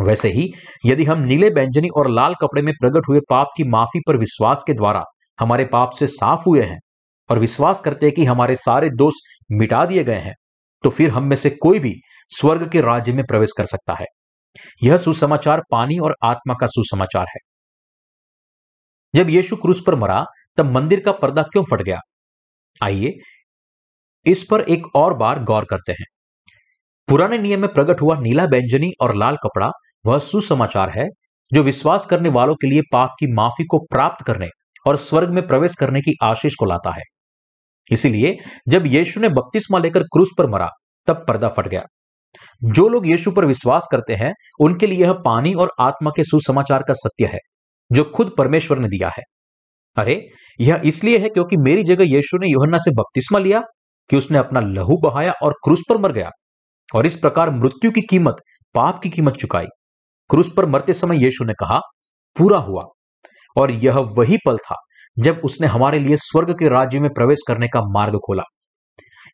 [0.00, 0.52] वैसे ही,
[0.86, 4.64] यदि हम नीले बैंजनी और लाल कपड़े में प्रकट हुए पाप की माफ़ी पर विश्वास
[4.66, 5.04] के द्वारा
[5.40, 6.78] हमारे पाप से साफ़ हुए हैं
[7.30, 9.14] और विश्वास करते हैं कि हमारे सारे दोष
[9.52, 10.34] मिटा दिए गए हैं
[10.84, 11.94] तो फिर हम में से कोई भी
[12.30, 14.06] स्वर्ग के राज्य में प्रवेश कर सकता है।
[14.82, 17.38] यह सुसमाचार पानी और आत्मा का सुसमाचार है।
[19.14, 20.24] जब यीशु क्रूस पर मरा,
[20.56, 21.98] तब मंदिर का पर्दा क्यों फट गया?
[22.82, 23.12] आइए,
[24.26, 26.04] इस पर एक और बार गौर करते हैं।
[27.08, 29.70] पुराने नियम में प्रकट हुआ नीला बैंजनी और लाल कपड़ा
[30.06, 31.06] वह सुसमाचार है,
[31.52, 34.48] जो विश्वास करने वालों के लिए पाप की माफ़ी को प्राप्त करने
[34.86, 37.02] और स्वर्ग में प्रवेश करने की आशीष को लाता है।
[37.90, 38.36] इसीलिए,
[38.68, 40.68] जब यीशु ने बपतिस्मा लेकर क्रूस पर मरा,
[41.06, 41.82] तब पर्दा फट गया।
[42.64, 46.82] जो लोग यीशु पर विश्वास करते हैं, उनके लिए यह पानी और आत्मा के सुसमाचार
[46.82, 47.38] का सत्य है,
[47.92, 49.22] जो खुद परमेश्वर ने दिया है।
[49.96, 50.28] अरे,
[50.60, 53.60] यह इसलिए है क्योंकि मेरी जगह यीशु ने योहन्ना से बपतिस्मा लिया
[54.10, 56.30] कि उसने अपना लहू बहाया और क्रूस पर मर गया,
[56.94, 58.36] और इस प्रकार मृत्यु की कीमत
[58.74, 59.66] पाप की कीमत चुकाई।
[60.30, 61.78] क्रूस पर मरते समय यीशु ने कहा,
[62.36, 62.82] पूरा हुआ।
[63.56, 64.74] और यह वही पल था
[65.18, 68.42] जब उसने हमारे लिए स्वर्ग के राज्य में प्रवेश करने का मार्ग खोला।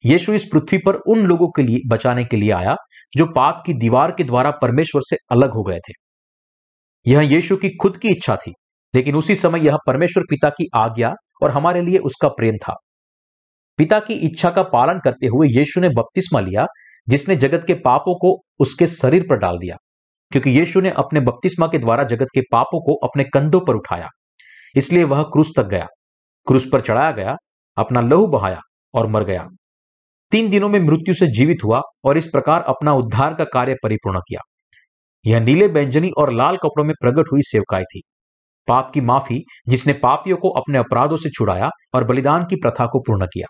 [0.04, 2.76] यीशु इस पृथ्वी पर उन लोगों के लिए, बचाने के लिए आया,
[3.16, 5.92] जो पाप की दीवार के द्वारा परमेश्वर से अलग हो गए थे।
[7.06, 8.52] यह यीशु की खुद की इच्छा थी,
[8.94, 12.74] लेकिन उसी समय यह परमेश्वर पिता की आज्ञा और हमारे लिए उसका प्रेम था।
[13.78, 16.66] पिता की इच्छा का पालन करते हुए यीशु ने बपतिस्मा लिया,
[17.08, 19.76] जिसने जगत के पापों को उसके शरीर पर डाल दिया।
[20.32, 24.08] क्योंकि यीशु ने अपने बपतिस्मा के द्वारा जगत के पापों को अपने कंधों पर उठाया।
[24.76, 25.86] इसलिए वह क्रूस तक गया।
[26.46, 27.36] क्रूस पर चढ़ाया गया,
[27.76, 28.60] अपना लहू बहाया
[28.94, 29.48] और मर गया।
[30.30, 34.18] तीन दिनों में मृत्यु से जीवित हुआ और इस प्रकार अपना उद्धार का कार्य परिपूर्ण
[34.18, 34.40] किया।
[35.26, 38.02] यह नीले व्यंजनी और लाल कपड़ों में प्रकट हुई सेवकाई थी।
[38.68, 43.00] पाप की माफ़ी जिसने पापियों को अपने अपराधों से छुड़ाया और बलिदान की प्रथा को
[43.00, 43.46] पूर्ण किया।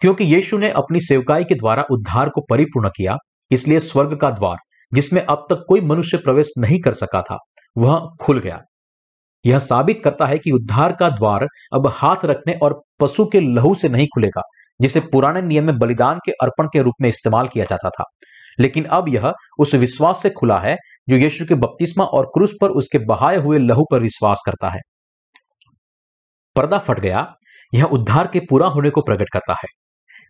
[0.00, 3.16] क्योंकि यीशु ने अपनी सेवकाई के द्वारा उद्धार को परिपूर्ण किया,
[3.50, 4.56] इसलिए स्वर्ग का द्वार
[4.94, 7.38] जिसमें अब तक कोई मनुष्य प्रवेश नहीं कर सका था,
[7.78, 8.60] वह खुल गया।
[9.46, 13.74] यह साबित करता है कि उद्धार का द्वार अब हाथ रखने और पशु के लहू
[13.74, 14.42] से नहीं खुलेगा,
[14.80, 18.04] जिसे पुराने नियम में बलिदान के अर्पण के रूप में इस्तेमाल किया जाता था।
[18.58, 20.76] लेकिन अब यह उस विश्वास से खुला है,
[21.08, 24.80] जो यीशु के बपतिस्मा और क्रूस पर उसके बहाए हुए लहू पर विश्वास करता है।
[26.56, 27.34] पर्दा फट गया,
[27.74, 29.68] यह उद्धार के पूरा होने को प्रकट करता है।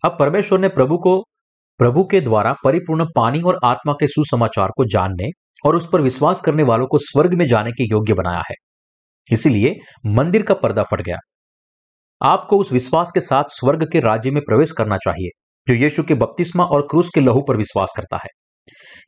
[0.04, 1.24] अब परमेश्वर ने प्रभु को
[1.78, 5.28] प्रभु के द्वारा परिपूर्ण पानी और आत्मा के सुसमाचार को जानने
[5.64, 8.54] और उस पर विश्वास करने वालों को स्वर्ग में जाने के योग्य बनाया है।
[9.32, 9.74] इसीलिए
[10.06, 11.16] मंदिर का पर्दा फट गया।
[12.22, 15.28] आपको उस विश्वास के साथ स्वर्ग के राज्य में प्रवेश करना चाहिए,
[15.68, 18.28] जो यीशु के बपतिस्मा और क्रूस के लहू पर विश्वास करता है।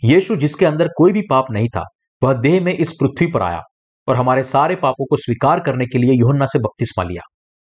[0.05, 1.85] यीशु जिसके अंदर कोई भी पाप नहीं था,
[2.23, 3.61] वह देह में इस पृथ्वी पर आया
[4.09, 7.23] और हमारे सारे पापों को स्वीकार करने के लिए योहन्ना से बपतिस्मा लिया।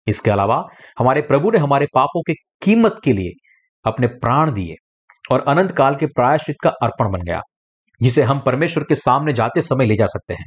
[0.08, 0.64] इसके अलावा
[1.00, 3.43] हमारे प्रभु ने हमारे पापों के कीमत के लिए
[3.86, 4.76] अपने प्राण दिए
[5.32, 7.42] और अनंत काल के प्रायश्चित का अर्पण बन गया,
[8.02, 10.46] जिसे हम परमेश्वर के सामने जाते समय ले जा सकते हैं।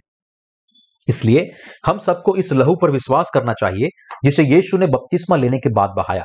[1.08, 1.46] इसलिए
[1.86, 3.88] हम सबको इस लहू पर विश्वास करना चाहिए,
[4.24, 6.24] जिसे यीशु ने बपतिस्मा लेने के बाद बहाया।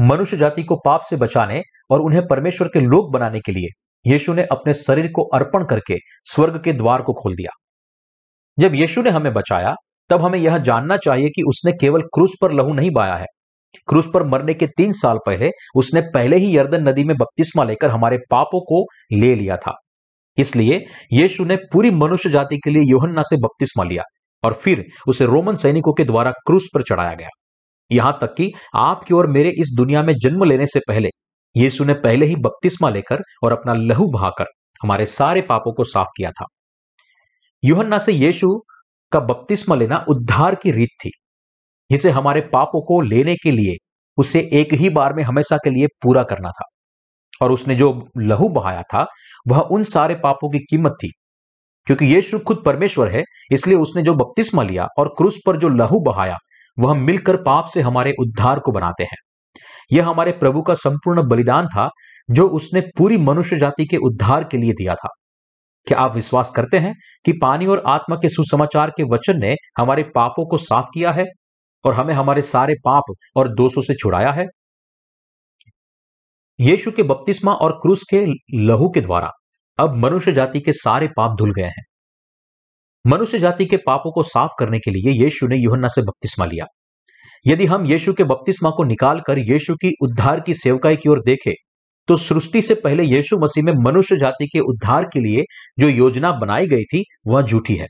[0.00, 3.68] मनुष्य जाति को पाप से बचाने और उन्हें परमेश्वर के लोग बनाने के लिए
[4.06, 7.50] यीशु ने अपने शरीर को अर्पण करके स्वर्ग के द्वार को खोल दिया।
[8.58, 9.74] जब यीशु ने हमें बचाया,
[10.10, 13.26] तब हमें यह जानना चाहिए कि उसने केवल क्रूस पर लहू नहीं बाया है
[13.88, 17.90] क्रूस पर मरने के तीन साल पहले उसने पहले ही यर्दन नदी में बपतिस्मा लेकर
[17.90, 19.74] हमारे पापों को ले लिया था।
[20.38, 24.02] इसलिए यीशु ने पूरी मनुष्य जाति के लिए योहन्ना से बपतिस्मा लिया
[24.44, 27.28] और फिर उसे रोमन सैनिकों के द्वारा क्रूस पर चढ़ाया गया।
[27.90, 31.08] यहाँ तक कि आपकी और मेरे इस दुनिया में जन्म लेने से पहले
[31.56, 34.44] यीशु ने पहले ही बपतिस्मा लेकर और अपना लहू बहाकर
[34.82, 36.46] हमारे सारे पापों को साफ़ किया था।
[37.64, 38.48] योहन्ना से यीशु
[39.12, 41.10] का बपतिस्मा लेना उद्धार की रीत थी।
[41.90, 43.76] जिसे हमारे पापों को लेने के लिए,
[44.16, 46.64] उसे एक ही बार में हमेशा के लिए पूरा करना था।
[47.42, 49.06] और उसने जो लहू बहाया था,
[49.48, 51.12] वह उन सारे पापों की कीमत थी।
[51.86, 56.00] क्योंकि यीशु खुद परमेश्वर है, इसलिए उसने जो बपतिस्मा लिया और क्रूस पर जो लहू
[56.00, 56.36] बहाया,
[56.78, 59.16] वह मिलकर पाप से हमारे उद्धार को बनाते हैं।
[59.92, 61.88] यह हमारे प्रभु का संपूर्ण बलिदान था,
[62.30, 65.08] जो उसने पूरी मनुष्य जाति के उद्धार के लिए दिया था।
[65.86, 66.94] क्या आप विश्वास करते हैं
[67.24, 71.24] कि पानी और आत्मा के सुसमाचार के वचन ने हमारे पापों को साफ़ किया है?
[71.84, 74.46] और हमें हमारे सारे पाप और दोषों से छुड़ाया है?
[76.60, 78.26] यीशु के बपतिस्मा और क्रूस के
[78.66, 79.30] लहू के द्वारा
[79.78, 81.84] अब मनुष्य जाति के सारे पाप धुल गए हैं।
[83.06, 86.66] मनुष्य जाति के पापों को साफ़ करने के लिए यीशु ने युहन्ना से बपतिस्मा लिया।
[87.46, 91.52] यदि हम यीशु के बपतिस्मा को निकालकर यीशु की उद्धार की सेवकाई की ओर देखें
[92.08, 95.44] तो सृष्टि से पहले यीशु मसीह में मनुष्य जाति के उद्धार के लिए
[95.78, 97.86] जो योजना बनाई गई थी, वह झूठी है।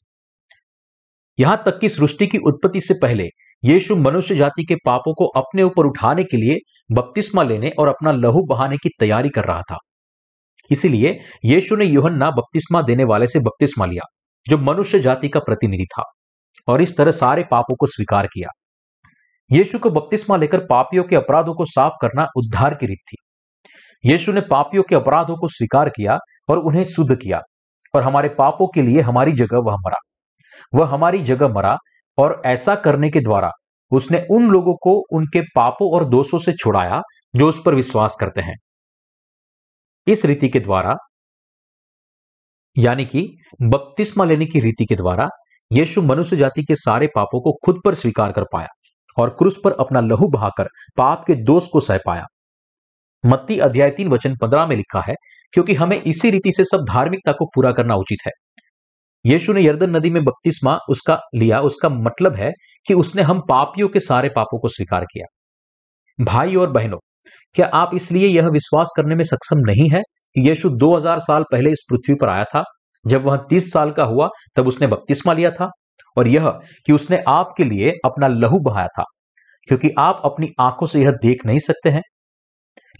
[1.38, 3.28] यहाँ तक कि सृष्टि की उत्पत्ति से पहले
[3.64, 6.56] यीशु मनुष्य जाति के पापों को अपने ऊपर उठाने के लिए
[6.94, 9.76] बपतिस्मा लेने और अपना लहू बहाने की तैयारी कर रहा था।
[10.70, 14.02] इसीलिए यीशु ने योहन्ना बपतिस्मा देने वाले से बपतिस्मा लिया,
[14.48, 16.02] जो मनुष्य जाति का प्रतिनिधि था,
[16.68, 18.48] और इस तरह सारे पापों को स्वीकार किया।
[19.52, 23.16] यीशु को बपतिस्मा लेकर पापियों के अपराधों को साफ़ करना उद्धार की रीत थी।
[24.10, 27.40] यीशु ने पापियों के अपराधों को स्वीकार किया और उन्हें शुद्ध किया,
[27.94, 29.98] और हमारे पापों के लिए हमारी जगह वह मरा।
[30.74, 31.76] वह हमारी जगह मरा
[32.18, 33.50] और ऐसा करने के द्वारा
[33.92, 37.00] उसने उन लोगों को उनके पापों और दोषों से छुड़ाया
[37.36, 38.54] जो उस पर विश्वास करते हैं।
[40.06, 40.96] इस रीति के द्वारा,
[42.76, 43.26] यानी कि
[43.62, 45.28] बपतिस्मा लेने की रीति के द्वारा,
[45.70, 48.68] यीशु मनुष्य जाति के सारे पापों को खुद पर स्वीकार कर पाया
[49.16, 52.26] और क्रूस पर अपना लहू बहाकर पाप के दोष को सह पाया।
[53.24, 55.14] मत्ती अध्याय तीन वचन पंद्रह में लिखा है,
[55.52, 58.32] क्योंकि हमें इसी रीति से सब धार्मिकता को पूरा करना उचित है।
[59.24, 62.52] यीशु ने यर्दन नदी में बपतिस्मा उसका लिया। उसका मतलब है
[62.86, 65.26] कि उसने हम पापियों के सारे पापों को स्वीकार किया।
[66.24, 66.98] भाई और बहनों,
[67.54, 71.70] क्या आप इसलिए यह विश्वास करने में सक्षम नहीं है कि यीशु 2000 साल पहले
[71.70, 72.62] इस पृथ्वी पर आया था?
[73.06, 75.70] जब वह 30 साल का हुआ, तब उसने बपतिस्मा लिया था
[76.16, 76.48] और यह
[76.86, 79.04] कि उसने आपके लिए अपना लहू बहाया था,
[79.68, 82.02] क्योंकि आप अपनी आँखों से यह देख नहीं सकते हैं।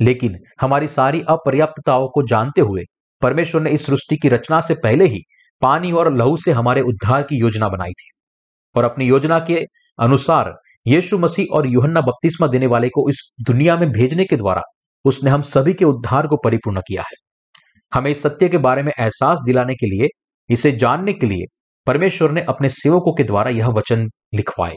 [0.01, 2.83] लेकिन हमारी सारी अपर्याप्तताओं को जानते हुए
[3.23, 5.21] परमेश्वर ने इस सृष्टि की रचना से पहले ही
[5.65, 8.11] पानी और लहू से हमारे उद्धार की योजना बनाई थी
[8.75, 9.65] और अपनी योजना के
[9.99, 10.53] अनुसार
[10.87, 14.63] यीशु मसीह और युहन्ना बपतिस्मा देने वाले को इस दुनिया में भेजने के द्वारा
[15.05, 17.17] उसने हम सभी के उद्धार को परिपूर्ण किया है।
[17.93, 20.09] हमें इस सत्य के बारे में एहसास दिलाने के लिए,
[20.51, 21.45] इसे जानने के लिए
[21.87, 24.75] परमेश्वर ने अपने सेवकों के द्वारा यह वचन लिखवाए।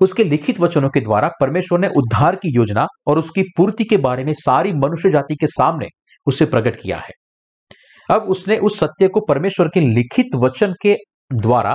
[0.00, 4.24] उसके लिखित वचनों के द्वारा परमेश्वर ने उद्धार की योजना और उसकी पूर्ति के बारे
[4.24, 5.88] में सारी मनुष्य जाति के सामने
[6.26, 7.12] उसे प्रकट किया है।
[8.10, 10.96] अब उसने उस सत्य को परमेश्वर के लिखित वचन के
[11.32, 11.74] द्वारा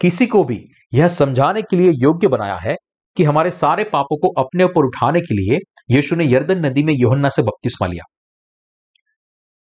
[0.00, 0.64] किसी को भी
[0.94, 2.74] यह समझाने के लिए योग्य बनाया है
[3.16, 5.58] कि हमारे सारे पापों को अपने ऊपर उठाने के लिए
[5.90, 8.04] यीशु ने यर्दन नदी में योहन्ना से बपतिस्मा लिया।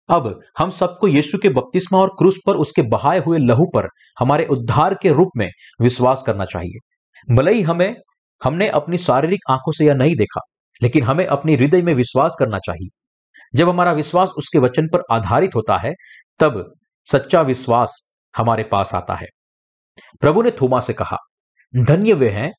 [0.08, 4.46] अब हम सबको यीशु के बपतिस्मा और क्रूस पर उसके बहाए हुए लहू पर हमारे
[4.46, 5.48] उद्धार के रूप में
[5.80, 7.96] विश्वास करना चाहिए। भले ही हमें,
[8.44, 10.40] हमने अपनी शारीरिक आँखों से यह नहीं देखा,
[10.82, 12.88] लेकिन हमें अपनी हृदय में विश्वास करना चाहिए।
[13.54, 15.92] जब हमारा विश्वास उसके वचन पर आधारित होता है,
[16.38, 16.72] तब
[17.12, 19.26] सच्चा विश्वास हमारे पास आता है।
[20.20, 21.16] प्रभु ने थोमा से कहा,
[21.76, 22.52] धन्य वे हैं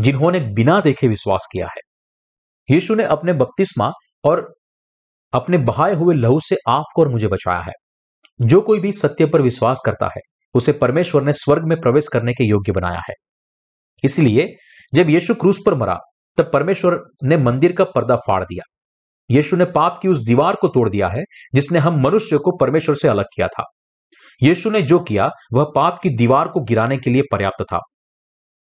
[0.00, 1.80] जिन्होंने बिना देखे विश्वास किया है।
[2.74, 3.92] यीशु ने अपने बपतिस्मा
[4.24, 4.54] और
[5.32, 7.72] अपने बहाए हुए लहू से आपको और मुझे बचाया है।
[8.40, 10.20] जो कोई भी सत्य पर विश्वास करता है,
[10.54, 13.14] उसे परमेश्वर ने स्वर्ग में प्रवेश करने के योग्य बनाया है।
[14.04, 14.54] इसलिए
[14.94, 15.98] जब यीशु क्रूस पर मरा,
[16.36, 18.73] तब परमेश्वर ने मंदिर का पर्दा फाड़ दिया।
[19.30, 21.22] यीशु ने पाप की उस दीवार को तोड़ दिया है,
[21.54, 23.64] जिसने हम मनुष्य को परमेश्वर से अलग किया था।
[24.42, 27.80] यीशु ने जो किया, वह पाप की दीवार को गिराने के लिए पर्याप्त था।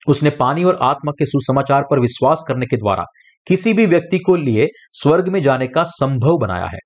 [0.08, 3.04] उसने पानी और आत्मा के सुसमाचार पर विश्वास करने के द्वारा
[3.48, 6.80] किसी भी व्यक्ति को लिए स्वर्ग में जाने का संभव बनाया है।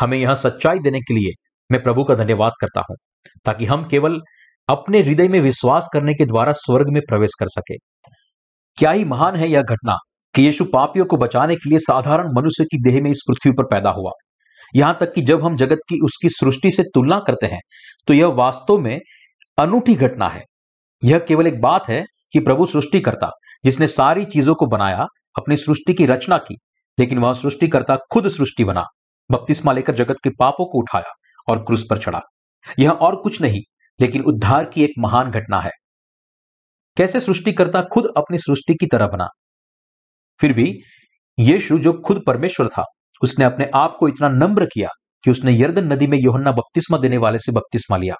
[0.00, 1.32] हमें यह सच्चाई देने के लिए
[1.72, 2.96] मैं प्रभु का धन्यवाद करता हूँ,
[3.44, 4.20] ताकि हम केवल
[4.68, 7.76] अपने हृदय में विश्वास करने के द्वारा स्वर्ग में प्रवेश कर सके।
[8.78, 9.96] क्या ही महान है यह घटना।
[10.36, 13.64] कि यीशु पापियों को बचाने के लिए साधारण मनुष्य की देह में इस पृथ्वी पर
[13.64, 14.10] पैदा हुआ।
[14.74, 17.60] यहाँ तक कि जब हम जगत की उसकी सृष्टि से तुलना करते हैं
[18.08, 18.98] तो यह वास्तव में
[19.58, 20.42] अनूठी घटना है।
[21.02, 23.30] यह केवल एक बात है कि प्रभु सृष्टिकर्ता,
[23.64, 25.06] जिसने सारी चीज़ों को बनाया,
[25.38, 26.56] अपनी सृष्टि की रचना की,
[26.98, 28.84] लेकिन वह सृष्टिकर्ता खुद सृष्टि बना,
[29.30, 31.12] बपतिस्मा लेकर जगत के पापों को उठाया
[31.48, 32.20] और क्रूस पर चढ़ा।
[32.78, 33.60] यह और कुछ नहीं,
[34.00, 35.70] लेकिन उद्धार की एक महान घटना है।
[36.96, 39.28] कैसे सृष्टिकर्ता खुद अपनी सृष्टि की तरह बना?
[40.40, 40.78] फिर भी
[41.38, 42.84] यीशु जो खुद परमेश्वर था,
[43.22, 44.88] उसने अपने आप को इतना नम्र किया
[45.24, 48.14] कि उसने यर्दन नदी में योहन्ना बपतिस्मा देने वाले से बपतिस्मा लिया।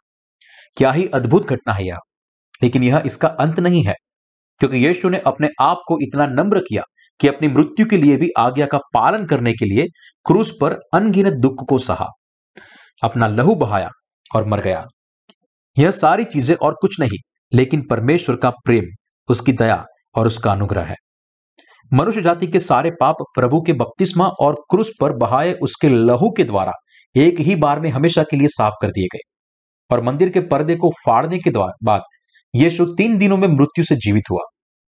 [0.76, 1.98] क्या ही अद्भुत घटना है यह।
[2.62, 3.94] लेकिन यह इसका अंत नहीं है,
[4.60, 6.82] क्योंकि यीशु ने अपने आप को इतना नम्र किया
[7.20, 9.86] कि अपनी मृत्यु के लिए भी आज्ञा का पालन करने के लिए
[10.26, 12.08] क्रूस पर अनगिनत दुख को सहा,
[13.02, 13.90] अपना लहू बहाया
[14.34, 14.84] और मर गया।
[15.76, 17.18] यह सारी चीज़ें और कुछ नहीं,
[17.52, 18.84] लेकिन परमेश्वर का प्रेम,
[19.28, 20.96] उसकी दया और उसका अनुग्रह है।
[21.92, 26.44] मनुष्य जाति के सारे पाप प्रभु के बपतिस्मा और क्रूस पर बहाए उसके लहू के
[26.44, 26.72] द्वारा
[27.16, 29.32] एक ही बार में हमेशा के लिए साफ़ कर दिए गए।
[29.90, 31.50] और मंदिर के पर्दे को फाड़ने के
[31.84, 32.02] बाद
[32.54, 34.40] यीशु तीन दिनों में मृत्यु से जीवित हुआ।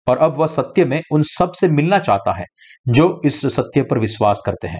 [0.07, 2.45] और अब वह सत्य में उन सबसे मिलना चाहता है,
[2.87, 4.79] जो इस सत्य पर विश्वास करते हैं।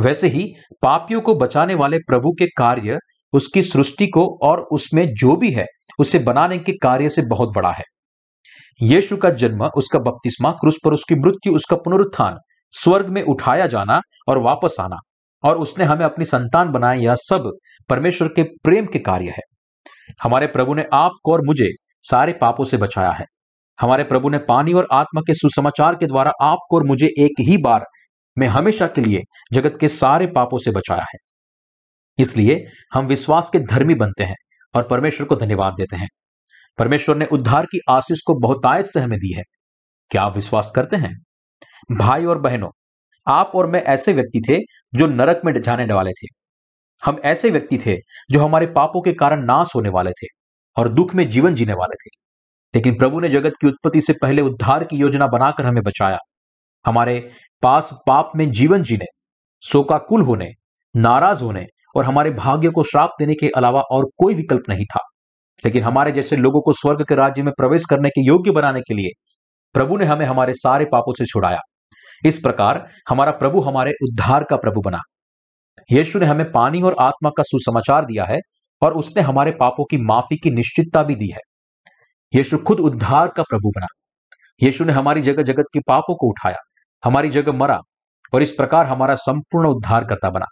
[0.00, 2.98] वैसे ही पापियों को बचाने वाले प्रभु के कार्य,
[3.32, 5.66] उसकी सृष्टि को और उसमें जो भी है,
[5.98, 7.84] उसे बनाने के कार्य से बहुत बड़ा है।
[8.82, 12.38] यीशु का जन्म, उसका बपतिस्मा, क्रूस पर उसकी मृत्यु, उसका पुनरुत्थान,
[12.70, 14.96] स्वर्ग में उठाया जाना और वापस आना।
[15.44, 19.42] और उसने हमें अपनी संतान बनाए यह सब परमेश्वर के प्रेम के कार्य है।
[20.22, 21.68] हमारे प्रभु ने आपको और मुझे
[22.02, 23.24] सारे पापों से बचाया है।
[23.80, 27.56] हमारे प्रभु ने पानी और आत्मा के सुसमाचार के द्वारा आपको और मुझे एक ही
[27.56, 27.84] बार
[28.38, 29.20] में हमेशा के लिए
[29.52, 31.18] जगत के सारे पापों से बचाया है।
[32.18, 34.36] इसलिए हम विश्वास के धर्मी बनते हैं
[34.74, 36.08] और परमेश्वर को धन्यवाद देते हैं।
[36.78, 39.42] परमेश्वर ने उद्धार की आशीष को बहुतायत से हमें दी है।
[40.10, 41.16] क्या आप विश्वास करते हैं?
[41.92, 42.70] भाई और बहनों,
[43.26, 44.58] आप और मैं ऐसे व्यक्ति थे
[44.98, 46.26] जो नरक में जाने वाले थे।
[47.04, 47.96] हम ऐसे व्यक्ति थे
[48.30, 50.26] जो हमारे पापों के कारण नाश होने वाले थे
[50.76, 52.10] और दुख में जीवन जीने वाले थे।
[52.74, 56.18] लेकिन प्रभु ने जगत की उत्पत्ति से पहले उद्धार की योजना बनाकर हमें बचाया।
[56.86, 57.30] हमारे
[57.62, 59.06] पास पाप में जीवन जीने,
[59.62, 60.50] शोकाकुल होने,
[60.96, 61.66] नाराज़ होने
[61.96, 65.00] और हमारे भाग्य को श्राप देने के अलावा और कोई विकल्प नहीं था।
[65.64, 68.94] लेकिन हमारे जैसे लोगों को स्वर्ग के राज्य में प्रवेश करने के योग्य बनाने के
[68.94, 69.10] लिए
[69.74, 71.58] प्रभु ने हमें हमारे सारे पापों से छुड़ाया।
[72.26, 74.98] इस प्रकार हमारा प्रभु हमारे उद्धार का प्रभु बना।
[75.92, 78.38] यीशु ने हमें पानी और आत्मा का सुसमाचार दिया है
[78.82, 81.40] और उसने हमारे पापों की माफ़ी की निश्चितता भी दी है।
[82.34, 83.86] यीशु खुद उद्धार का प्रभु बना।
[84.62, 86.56] यीशु ने हमारी जगह जगत के पापों को उठाया,
[87.04, 87.78] हमारी जगह मरा
[88.34, 90.46] और इस प्रकार हमारा संपूर्ण उद्धार करता बना।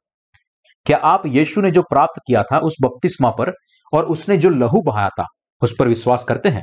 [0.86, 3.52] क्या आप यीशु ने जो प्राप्त किया था उस बपतिस्मा पर
[3.92, 5.24] और उसने जो लहू बहाया था,
[5.62, 6.62] उस पर विश्वास करते हैं।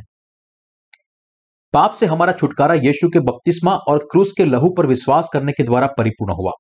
[1.74, 5.64] पाप से हमारा छुटकारा यीशु के बपतिस्मा और क्रूस के लहू पर विश्वास करने के
[5.64, 6.52] द्वारा परिपूर्ण हुआ।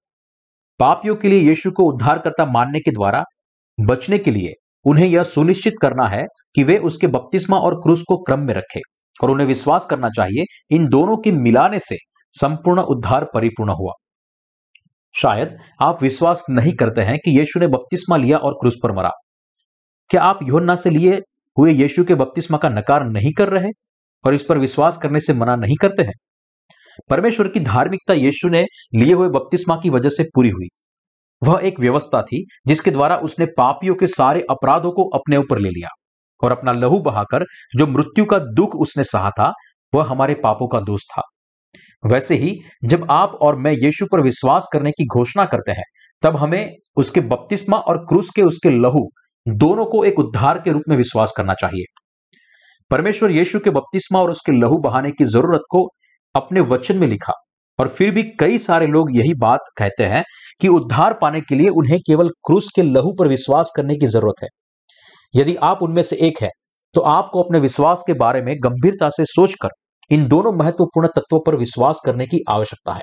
[0.80, 3.24] पापियों के लिए यीशु को उद्धारकर्ता मानने के द्वारा,
[3.80, 4.54] बचने के लिए
[4.86, 8.82] उन्हें यह सुनिश्चित करना है कि वे उसके बपतिस्मा और क्रूस को क्रम में रखें
[9.24, 11.96] और उन्हें विश्वास करना चाहिए इन दोनों के मिलाने से
[12.32, 13.92] संपूर्ण उद्धार परिपूर्ण हुआ।
[15.22, 19.12] शायद आप विश्वास नहीं करते हैं कि यीशु ने बपतिस्मा लिया और क्रूस पर मरा।
[20.10, 21.22] क्या आप योहन्ना से लिए
[21.58, 23.70] हुए यीशु के बपतिस्मा का नकार नहीं कर रहे
[24.26, 26.14] और इस पर विश्वास करने से मना नहीं करते हैं?
[27.10, 30.68] परमेश्वर की धार्मिकता यीशु ने लिए हुए बपतिस्मा की वजह से पूरी हुई।
[31.44, 35.70] वह एक व्यवस्था थी, जिसके द्वारा उसने पापियों के सारे अपराधों को अपने ऊपर ले
[35.70, 35.90] लिया
[36.44, 37.46] और अपना लहू बहाकर
[37.76, 39.52] जो मृत्यु का दुख उसने सहा था,
[39.96, 41.22] वह हमारे पापों का दोष था।
[42.06, 45.84] वैसे ही, जब आप और मैं यीशु पर विश्वास करने की घोषणा करते हैं,
[46.22, 49.10] तब हमें उसके बपतिस्मा और क्रूस के उसके लहू
[49.46, 51.86] दोनों को एक उद्धार के रूप में विश्वास करना चाहिए।
[52.92, 55.88] परमेश्वर यीशु के बपतिस्मा और उसके लहू बहाने की ज़रूरत को
[56.36, 57.34] अपने वचन में लिखा
[57.80, 60.24] और फिर भी कई सारे लोग यही बात कहते हैं
[60.62, 64.44] कि उद्धार पाने के लिए उन्हें केवल क्रूस के लहू पर विश्वास करने की ज़रूरत
[64.44, 64.48] है।
[65.34, 66.50] यदि आप उनमें से एक है
[66.96, 69.70] तो आपको अपने विश्वास के बारे में गंभीरता से सोचकर
[70.12, 73.02] इन दोनों महत्वपूर्ण तत्वों पर विश्वास करने की आवश्यकता है।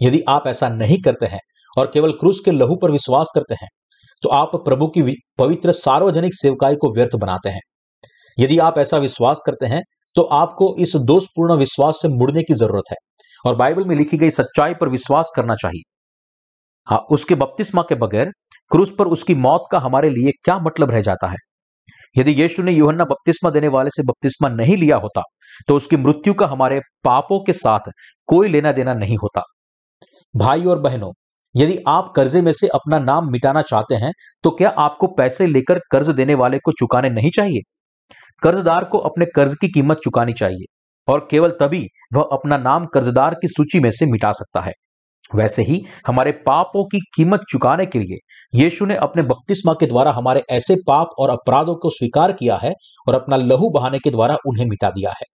[0.00, 1.40] यदि आप ऐसा नहीं करते हैं
[1.78, 3.68] और केवल क्रूस के लहू पर विश्वास करते हैं
[4.22, 5.02] तो आप प्रभु की
[5.38, 7.60] पवित्र सार्वजनिक सेवकाई को व्यर्थ बनाते हैं।
[8.38, 9.82] यदि आप ऐसा विश्वास करते हैं
[10.16, 12.96] तो आपको इस दोषपूर्ण विश्वास से मुड़ने की ज़रूरत है।
[13.44, 15.82] और बाइबल में लिखी गई सच्चाई पर विश्वास करना चाहिए।
[16.86, 18.30] हाँ उसके बपतिस्मा के बगैर
[18.70, 21.36] क्रूस पर उसकी मौत का हमारे लिए क्या मतलब रह जाता है?
[22.16, 25.22] यदि यीशु ने यूहन्ना बपतिस्मा देने वाले से बपतिस्मा नहीं लिया होता
[25.68, 27.90] तो उसकी मृत्यु का हमारे पापों के साथ
[28.28, 29.42] कोई लेना देना नहीं होता।
[30.34, 31.10] भाई और बहनों
[31.54, 34.12] यदि आप कर्जे में से अपना नाम मिटाना चाहते हैं
[34.44, 37.60] तो क्या आपको पैसे लेकर कर्ज देने वाले को चुकाने नहीं चाहिए?
[38.42, 40.64] कर्जदार को अपने कर्ज की कीमत चुकानी चाहिए,
[41.08, 44.72] और केवल तभी वह अपना नाम कर्जदार की सूची में से मिटा सकता है।
[45.30, 48.16] वैसे ही, हमारे पापों की कीमत चुकाने के लिए
[48.54, 52.72] यीशु ने अपने बपतिस्मा के द्वारा हमारे ऐसे पाप और अपराधों को स्वीकार किया है,
[53.08, 55.26] और अपना लहू बहाने के द्वारा उन्हें मिटा दिया है।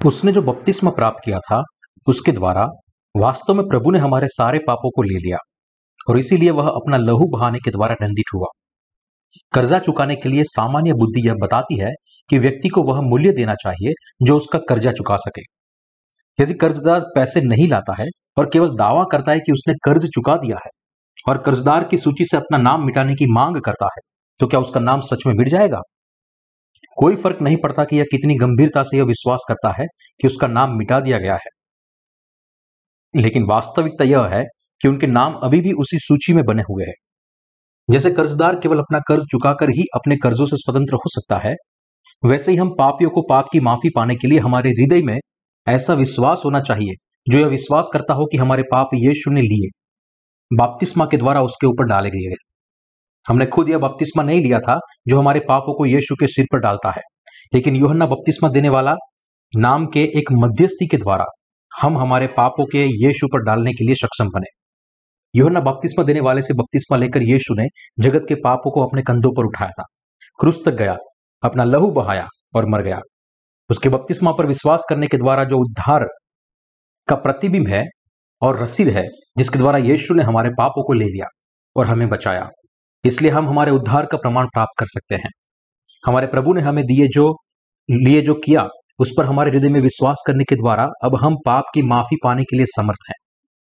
[0.00, 1.62] उसने जो बपतिस्मा प्राप्त किया था,
[2.06, 2.66] उसके द्वारा
[3.14, 5.38] वास्तव में प्रभु ने हमारे सारे पापों को ले लिया,
[6.08, 8.46] और इसीलिए वह अपना लहू बहाने के द्वारा दंडित हुआ।
[9.52, 11.90] कर्जा चुकाने के लिए सामान्य बुद्धि यह बताती है
[12.30, 13.92] कि व्यक्ति को वह मूल्य देना चाहिए
[14.22, 15.42] जो उसका कर्जा चुका सके।
[16.38, 18.06] यदि कर्जदार पैसे नहीं लाता है
[18.38, 20.70] और केवल दावा करता है कि उसने कर्ज चुका दिया है,
[21.28, 24.00] और कर्जदार की सूची से अपना नाम मिटाने की मांग करता है
[24.40, 25.80] तो क्या उसका नाम सच में मिट जाएगा?
[26.96, 29.86] कोई फ़र्क नहीं पड़ता कि यह कितनी गंभीरता से यह विश्वास करता है
[30.20, 31.50] कि उसका नाम मिटा दिया गया है।
[33.16, 34.44] लेकिन वास्तविकता यह है
[34.82, 36.94] कि उनके नाम अभी भी उसी सूची में बने हुए हैं।
[37.90, 41.54] जैसे कर्जदार केवल अपना कर्ज चुकाकर ही अपने कर्जों से स्वतंत्र हो सकता है,
[42.24, 45.18] वैसे ही हम पापियों को पाप की माफ़ी पाने के लिए हमारे हृदय में
[45.68, 46.94] ऐसा विश्वास होना चाहिए,
[47.28, 49.68] जो यह विश्वास करता हो कि हमारे पाप यीशु ने लिए।
[50.56, 52.34] बाप्तिस्मा के द्वारा उसके ऊपर डाले गए
[53.28, 56.58] हमने खुद यह बपतिस्मा नहीं लिया था, जो हमारे पापों को यीशु के सिर पर
[56.58, 57.02] डालता है।
[57.54, 58.94] लेकिन योहन्ना बपतिस्मा देने वाला
[59.56, 61.24] नाम के एक मध्यस्थी के द्वारा
[61.82, 64.64] हम हमारे पापों के यीशु पर डालने के लिए सक्षम बने।
[65.38, 67.64] योहन्ना बपतिस्मा देने वाले से बपतिस्मा लेकर यीशु ने
[68.00, 69.84] जगत के पापों को अपने कंधों पर उठाया था।
[70.40, 70.96] क्रूस तक गया,
[71.42, 73.00] अपना लहू बहाया और मर गया।
[73.70, 76.08] उसके बपतिस्मा पर विश्वास करने के द्वारा जो उद्धार
[77.08, 77.84] का प्रतिबिंब है
[78.42, 79.06] और रसीद है,
[79.38, 81.26] जिसके द्वारा यीशु ने हमारे पापों को ले लिया
[81.76, 82.48] और हमें बचाया।
[83.04, 85.30] इसलिए हम हमारे उद्धार का प्रमाण प्राप्त कर सकते हैं।
[86.06, 87.36] हमारे प्रभु ने हमें दिए जो,
[87.90, 88.68] लिए जो किया
[88.98, 92.44] उस पर हमारे हृदय में विश्वास करने के द्वारा अब हम पाप की माफ़ी पाने
[92.44, 93.14] के लिए समर्थ हैं।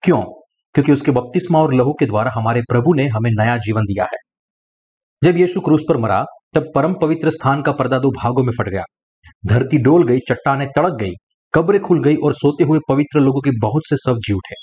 [0.03, 0.21] क्यों?
[0.73, 4.17] क्योंकि उसके बपतिस्मा और लहू के द्वारा हमारे प्रभु ने हमें नया जीवन दिया है।
[5.23, 8.69] जब यीशु क्रूस पर मरा, तब परम पवित्र स्थान का पर्दा दो भागों में फट
[8.69, 8.83] गया।
[9.47, 11.11] धरती डोल गई, चट्टाने तड़क गई,
[11.53, 14.55] कब्रें खुल गई और सोते हुए पवित्र लोगों के बहुत से सब जी उठे।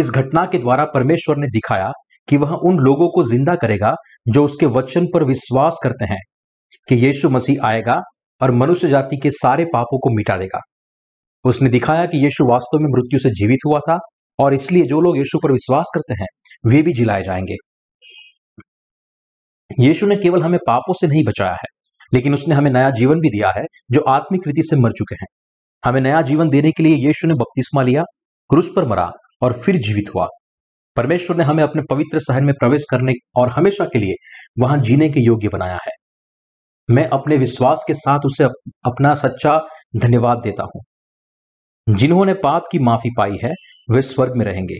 [0.00, 1.92] इस घटना के द्वारा परमेश्वर ने दिखाया
[2.28, 3.94] कि वह उन लोगों को ज़िंदा करेगा
[4.28, 6.20] जो उसके वचन पर विश्वास करते हैं
[6.88, 8.00] कि यीशु मसीह आएगा
[8.40, 10.60] और मनुष्य जाति के सारे पापों को मिटा देगा।
[11.44, 13.98] उसने दिखाया कि यीशु वास्तव में मृत्यु से जीवित हुआ था
[14.38, 16.26] और इसलिए जो लोग यीशु पर विश्वास करते हैं,
[16.66, 17.54] वे भी जिलाए जाएँगे।
[19.80, 21.68] यीशु ने केवल हमें पापों से नहीं बचाया है,
[22.14, 25.26] लेकिन उसने हमें नया जीवन भी दिया है, जो आत्मिक रीति से मर चुके हैं।
[25.84, 28.02] हमें नया जीवन देने के लिए यीशु ने बपतिस्मा लिया,
[28.48, 29.10] क्रूस पर मरा
[29.42, 30.26] और फिर जीवित हुआ।
[30.96, 34.14] परमेश्वर ने हमें अपने पवित्र शहर में प्रवेश करने और हमेशा के लिए
[34.58, 36.05] वहाँ जीने के योग्य बनाया है।
[36.88, 38.44] मैं अपने विश्वास के साथ उसे
[38.84, 39.58] अपना सच्चा
[39.96, 40.82] धन्यवाद देता हूँ।
[41.96, 43.50] जिन्होंने पाप की माफ़ी पाई है,
[43.90, 44.76] वे स्वर्ग में रहेंगे।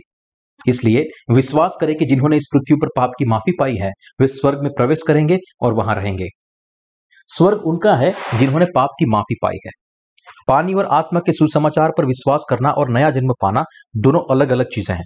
[0.67, 3.91] इसलिए विश्वास करें कि जिन्होंने इस पृथ्वी पर पाप की माफ़ी पाई है,
[4.21, 6.27] वे स्वर्ग में प्रवेश करेंगे और वहाँ रहेंगे।
[7.27, 9.71] स्वर्ग उनका है जिन्होंने पाप की माफ़ी पाई है।
[10.47, 13.63] पानी और आत्मा के सुसमाचार पर विश्वास करना और नया जन्म पाना
[13.97, 15.05] दोनों अलग अलग चीज़ें हैं।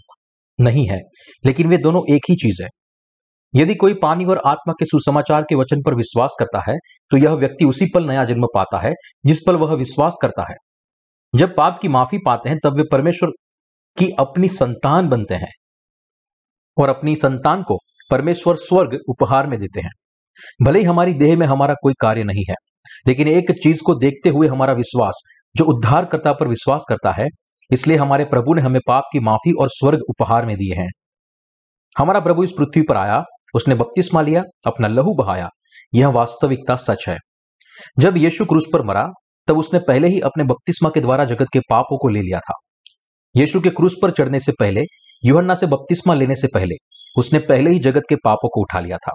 [0.59, 0.99] नहीं है,
[1.45, 2.69] लेकिन वे दोनों एक ही चीज़ है।
[3.53, 6.75] यदि कोई पानी और आत्मा के सुसमाचार के वचन पर विश्वास करता है
[7.11, 8.93] तो यह व्यक्ति उसी पल नया जन्म पाता है,
[9.25, 10.55] जिस पल वह विश्वास करता है।
[11.33, 13.29] जब पाप की माफ़ी पाते हैं, तब वे परमेश्वर
[13.97, 15.51] की अपनी संतान बनते हैं
[16.77, 17.77] और अपनी संतान को
[18.11, 19.91] परमेश्वर स्वर्ग उपहार में देते हैं।
[20.63, 22.55] भले ही हमारी देह में हमारा कोई कार्य नहीं है,
[23.07, 25.21] लेकिन एक चीज़ को देखते हुए हमारा विश्वास,
[25.55, 27.27] जो उद्धारकर्ता पर विश्वास करता है,
[27.71, 30.89] इसलिए हमारे प्रभु ने हमें पाप की माफ़ी और स्वर्ग उपहार में दिए हैं।
[31.95, 33.21] हमारा प्रभु इस पृथ्वी पर आया
[33.53, 35.49] उसने बपतिस्मा लिया, अपना लहू बहाया।
[35.93, 37.17] यह वास्तविकता सच है।
[37.99, 39.09] जब यीशु क्रूस पर मरा,
[39.47, 42.53] तब उसने पहले ही अपने बपतिस्मा के द्वारा जगत के पापों को ले लिया था।
[43.35, 44.81] यीशु के क्रूस पर चढ़ने से पहले,
[45.25, 46.75] युहन्ना से बपतिस्मा लेने से पहले,
[47.17, 49.13] उसने पहले ही जगत के पापों को उठा लिया था।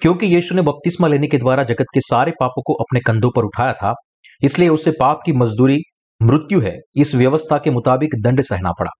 [0.00, 3.42] क्योंकि यीशु ने बपतिस्मा लेने के द्वारा जगत के सारे पापों को अपने कंधों पर
[3.42, 3.94] उठाया था,
[4.42, 5.78] इसलिए उसे पाप की मजदूरी,
[6.22, 8.90] मृत्यु है, इस व्यवस्था के मुताबिक दंड सहना पड़ा।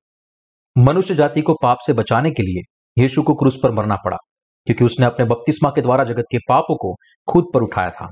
[0.78, 2.72] मनुष्य जाति को पाप से बचाने के लिए
[3.03, 4.16] यीशु को क्रूस पर मरना पड़ा।
[4.67, 6.95] क्योंकि उसने अपने बपतिस्मा के द्वारा जगत के पापों को
[7.29, 8.11] खुद पर उठाया था।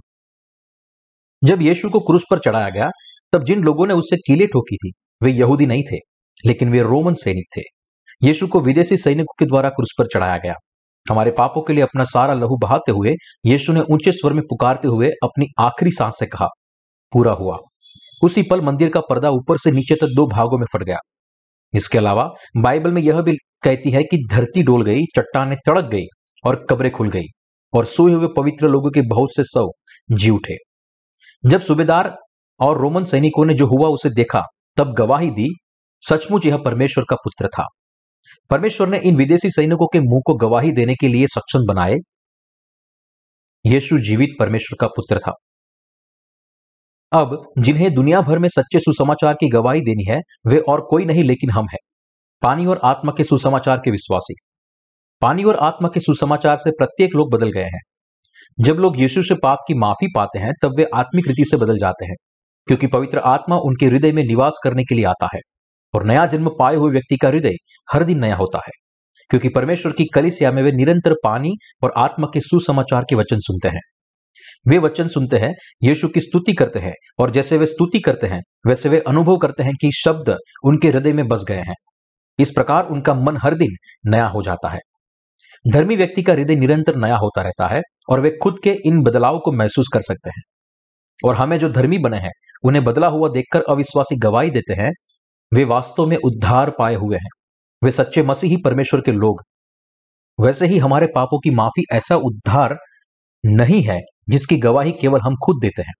[1.44, 2.90] जब यीशु को क्रूस पर चढ़ाया गया,
[3.32, 4.92] तब जिन लोगों ने उससे कीले ठोकी थी,
[5.22, 5.96] वे यहूदी नहीं थे,
[6.46, 7.62] लेकिन वे रोमन सैनिक थे।
[8.22, 10.54] यीशु को विदेशी सैनिकों के द्वारा क्रूस पर चढ़ाया गया।
[11.10, 13.14] हमारे पापों के लिए अपना सारा लहू बहाते हुए,
[13.46, 16.46] यीशु ने ऊँचे स्वर में पुकारते हुए अपनी आखिरी सांस से कहा,
[17.12, 17.58] पूरा हुआ।
[18.22, 20.98] उसी पल मंदिर का पर्दा ऊपर से नीचे तक दो भागों में फट गया।
[21.74, 26.04] इसके अलावा बाइबल में यह भी कहती है कि धरती डोल गई, चट्टाने तड़क गई
[26.46, 27.24] और कब्रें खुल गई,
[27.72, 29.70] और सोए हुए पवित्र लोगों के बहुत से सौ
[30.12, 30.56] जी उठे।
[31.46, 32.18] जब सूबेदार
[32.60, 34.42] और रोमन सैनिकों ने जो हुआ उसे देखा,
[34.76, 35.48] तब गवाही दी,
[36.00, 37.66] सचमुच यह परमेश्वर का पुत्र था।
[38.50, 41.94] परमेश्वर ने इन विदेशी सैनिकों के मुँह को गवाही देने के लिए सक्षम बनाए।
[43.66, 45.32] यीशु जीवित परमेश्वर का पुत्र था।
[47.12, 51.24] अब, जिन्हें दुनिया भर में सच्चे सुसमाचार की गवाही देनी है, वे और कोई नहीं
[51.24, 51.78] लेकिन हम हैं।
[52.42, 54.34] पानी और आत्मा के सुसमाचार के विश्वासी।
[55.24, 57.80] पानी और आत्मा के सुसमाचार से प्रत्येक लोग बदल गए हैं।
[58.58, 61.78] जब लोग यीशु से पाप की माफ़ी पाते हैं, तब वे आत्मिक रीति से बदल
[61.78, 62.14] जाते हैं,
[62.66, 65.40] क्योंकि पवित्र आत्मा उनके हृदय में निवास करने के लिए आता है,
[65.94, 67.54] और नया जन्म पाए हुए व्यक्ति का हृदय
[67.92, 68.72] हर दिन नया होता है,
[69.30, 73.68] क्योंकि परमेश्वर की कलिसिया में वे निरंतर पानी और आत्मा के सुसमाचार के वचन सुनते
[73.68, 73.80] हैं।
[74.68, 78.40] वे वचन सुनते हैं, यीशु की स्तुति करते हैं, और जैसे वे स्तुति करते हैं,
[78.66, 81.74] वैसे वे अनुभव करते हैं कि शब्द उनके हृदय में बस गए हैं।
[82.38, 84.80] इस प्रकार उनका मन हर दिन नया हो जाता है।
[85.72, 89.38] धर्मी व्यक्ति का हृदय निरंतर नया होता रहता है और वे खुद के इन बदलाव
[89.38, 90.42] को महसूस कर सकते हैं।
[91.24, 92.30] और हमें जो धर्मी बने हैं,
[92.64, 94.92] उन्हें बदला हुआ देखकर अविश्वासी गवाही देते हैं,
[95.54, 97.28] वे वास्तव में उद्धार पाए हुए हैं।
[97.84, 99.42] वे सच्चे मसीही परमेश्वर के लोग।
[100.40, 102.76] वैसे ही हमारे पापों की माफ़ी ऐसा उद्धार
[103.46, 105.94] नहीं है, जिसकी गवाही केवल हम खुद देते हैं।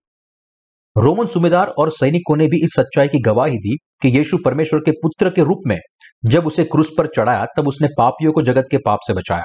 [1.03, 4.91] रोमन सुमेदार और सैनिकों ने भी इस सच्चाई की गवाही दी कि यीशु परमेश्वर के
[4.91, 5.77] पुत्र के रूप में
[6.25, 9.45] जब उसे क्रूस पर चढ़ाया, तब उसने पापियों को जगत के पाप से बचाया।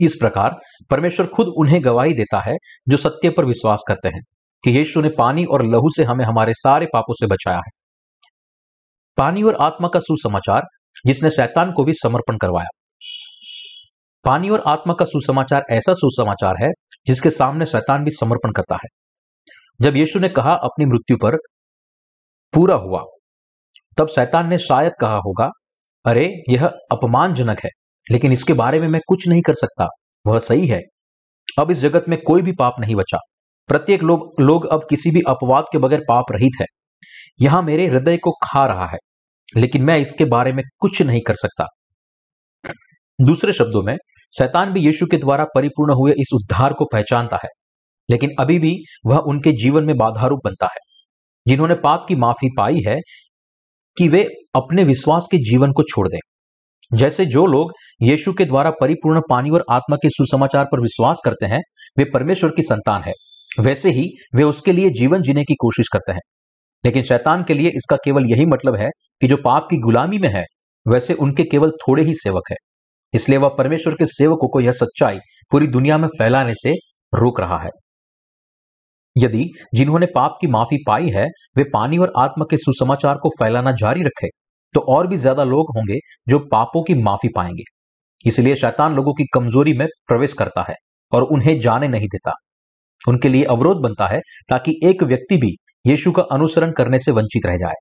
[0.00, 0.56] इस प्रकार
[0.90, 2.56] परमेश्वर खुद उन्हें गवाही देता है
[2.88, 4.20] जो सत्य पर विश्वास करते हैं
[4.64, 7.70] कि यीशु ने पानी और लहू से हमें हमारे सारे पापों से बचाया है।
[9.16, 10.62] पानी और आत्मा का सुसमाचार,
[11.06, 12.68] जिसने शैतान को भी समर्पण करवाया।
[14.24, 16.68] पानी और आत्मा का सुसमाचार ऐसा सुसमाचार है,
[17.06, 18.88] जिसके सामने शैतान भी समर्पण करता है।
[19.80, 21.36] जब यीशु ने कहा, अपनी मृत्यु पर
[22.52, 23.04] पूरा हुआ,
[23.96, 25.50] तब शैतान ने शायद कहा होगा,
[26.04, 27.70] अरे, यह अपमानजनक है।
[28.10, 29.88] लेकिन इसके बारे में मैं कुछ नहीं कर सकता।
[30.26, 30.80] वह सही है।
[31.58, 33.18] अब इस जगत में कोई भी पाप नहीं बचा।
[33.68, 36.66] प्रत्येक लोग लोग अब किसी भी अपवाद के बगैर पाप रहित है।
[37.40, 38.98] यहाँ मेरे हृदय को खा रहा है,
[39.56, 41.66] लेकिन मैं इसके बारे में कुछ नहीं कर सकता।
[43.20, 43.96] दूसरे शब्दों में,
[44.38, 47.48] शैतान भी यीशु के द्वारा परिपूर्ण हुए इस उद्धार को पहचानता है,
[48.10, 50.78] लेकिन अभी भी वह उनके जीवन में बाधारूप बनता है।
[51.46, 52.96] जिन्होंने पाप की माफ़ी पाई है
[53.96, 56.18] कि वे अपने विश्वास के जीवन को छोड़ दें।
[56.94, 57.72] जैसे जो लोग
[58.02, 61.60] यीशु के द्वारा परिपूर्ण पानी और आत्मा के सुसमाचार पर विश्वास करते हैं,
[61.98, 63.12] वे परमेश्वर की संतान है।
[63.60, 66.20] वैसे ही वे उसके लिए जीवन जीने की कोशिश करते हैं।
[66.84, 68.88] लेकिन शैतान के लिए इसका केवल यही मतलब है
[69.20, 70.44] कि जो पाप की गुलामी में है,
[70.88, 72.56] वैसे उनके केवल थोड़े ही सेवक है।
[73.14, 75.18] इसलिए वह परमेश्वर के सेवकों को यह सच्चाई
[75.50, 76.72] पूरी दुनिया में फैलाने से
[77.14, 77.70] रोक रहा है।
[79.18, 81.26] यदि जिन्होंने पाप की माफ़ी पाई है,
[81.56, 84.28] वे पानी और आत्मा के सुसमाचार को फैलाना जारी रखे
[84.78, 85.98] तो और भी ज़्यादा लोग होंगे
[86.28, 87.62] जो पापों की माफ़ी पाएँगे।
[88.24, 90.74] इसलिए शैतान लोगों की कमज़ोरी में प्रवेश करता है
[91.12, 92.32] और उन्हें जाने नहीं देता।
[93.08, 95.54] उनके लिए अवरोध बनता है ताकि एक व्यक्ति भी
[95.86, 97.74] यीशु का अनुसरण करने से वंचित रह जाए।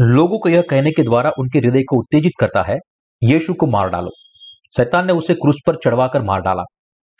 [0.00, 2.78] लोगों को यह कहने के द्वारा उनके हृदय को उत्तेजित करता है,
[3.22, 4.10] यीशु को मार डालो।
[4.76, 6.62] शैतान ने उसे क्रूस पर चढ़वाकर मार डाला।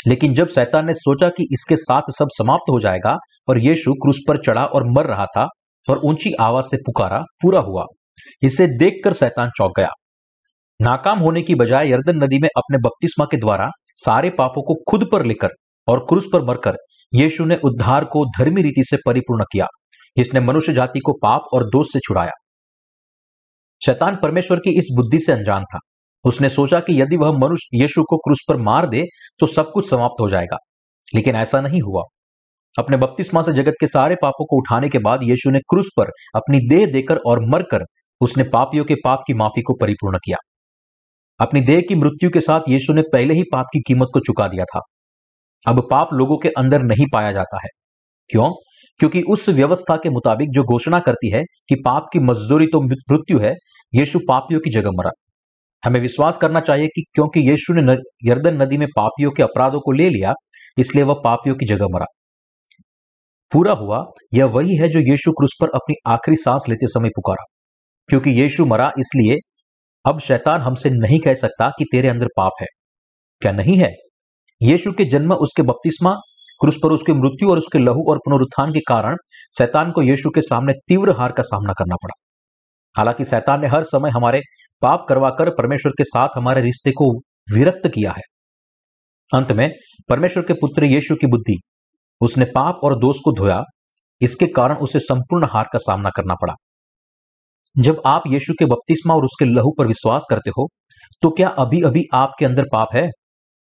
[0.06, 3.16] लेकिन जब शैतान ने सोचा कि इसके साथ सब समाप्त हो जाएगा
[3.48, 5.46] और यीशु क्रूस पर चढ़ा और मर रहा था
[5.88, 7.84] और ऊँची आवाज़ से पुकारा, पूरा हुआ।
[8.42, 9.88] इसे देखकर शैतान चौंक गया।
[10.80, 15.08] नाकाम होने की बजाय यर्दन नदी में अपने बपतिस्मा के द्वारा सारे पापों को खुद
[15.12, 15.48] पर लेकर
[15.88, 16.76] और क्रूस पर मरकर
[17.14, 19.66] यीशु ने उद्धार को धर्मी रीति से परिपूर्ण किया,
[20.16, 22.32] जिसने मनुष्य जाति को पाप और दोष से छुड़ाया।
[23.86, 25.78] शैतान परमेश्वर की इस बुद्धि से अनजान था।
[26.24, 29.04] उसने सोचा कि यदि वह मनुष्य यीशु को क्रूस पर मार दे
[29.38, 30.56] तो सब कुछ समाप्त हो जाएगा।
[31.14, 32.02] लेकिन ऐसा नहीं हुआ।
[32.78, 36.10] अपने बपतिस्मा से जगत के सारे पापों को उठाने के बाद यीशु ने क्रूस पर
[36.34, 37.84] अपनी देह देकर और मरकर
[38.20, 40.36] उसने पापियों के पाप की माफ़ी को परिपूर्ण किया।
[41.40, 44.48] अपनी देह की मृत्यु के साथ यीशु ने पहले ही पाप की कीमत को चुका
[44.48, 44.80] दिया था।
[45.68, 47.68] अब पाप लोगों के अंदर नहीं पाया जाता है।
[48.28, 48.52] क्यों?
[48.98, 53.38] क्योंकि उस व्यवस्था के मुताबिक जो घोषणा करती है कि पाप की मजदूरी तो मृत्यु
[53.38, 53.54] है,
[53.94, 55.10] यीशु पापियों की जगह मरा।
[55.84, 57.92] हमें विश्वास करना चाहिए कि क्योंकि यीशु ने,
[58.30, 60.34] यर्दन नदी में पापियों के अपराधों को ले लिया,
[60.78, 62.06] इसलिए वह पापियों की जगह मरा।
[63.52, 64.04] पूरा हुआ,
[64.34, 67.44] यह वही है जो यीशु क्रूस पर अपनी आखिरी सांस लेते समय पुकारा।
[68.08, 69.36] क्योंकि यीशु मरा इसलिए,
[70.06, 72.66] अब शैतान हमसे नहीं कह सकता कि तेरे अंदर पाप है।
[73.40, 73.92] क्या नहीं है?
[74.62, 76.14] यीशु के जन्म, उसके बपतिस्मा,
[76.60, 79.16] क्रूस पर उसकी मृत्यु और उसके लहू और पुनरुत्थान के कारण
[79.58, 82.22] शैतान को यीशु के सामने तीव्र हार का सामना करना पड़ा।
[82.96, 84.40] हालाँकि शैतान ने हर समय हमारे
[84.82, 87.18] पाप करवाकर परमेश्वर के साथ हमारे रिश्ते को
[87.54, 88.22] विरक्त किया है।
[89.34, 89.70] अंत में,
[90.08, 91.56] परमेश्वर के पुत्र यीशु की बुद्धि,
[92.20, 93.62] उसने पाप और दोष को धोया,
[94.20, 96.54] इसके कारण उसे संपूर्ण हार का सामना करना पड़ा।
[97.78, 100.68] जब आप यीशु के बपतिस्मा और उसके लहू पर विश्वास करते हो
[101.22, 103.08] तो क्या अभी अभी आपके अंदर पाप है?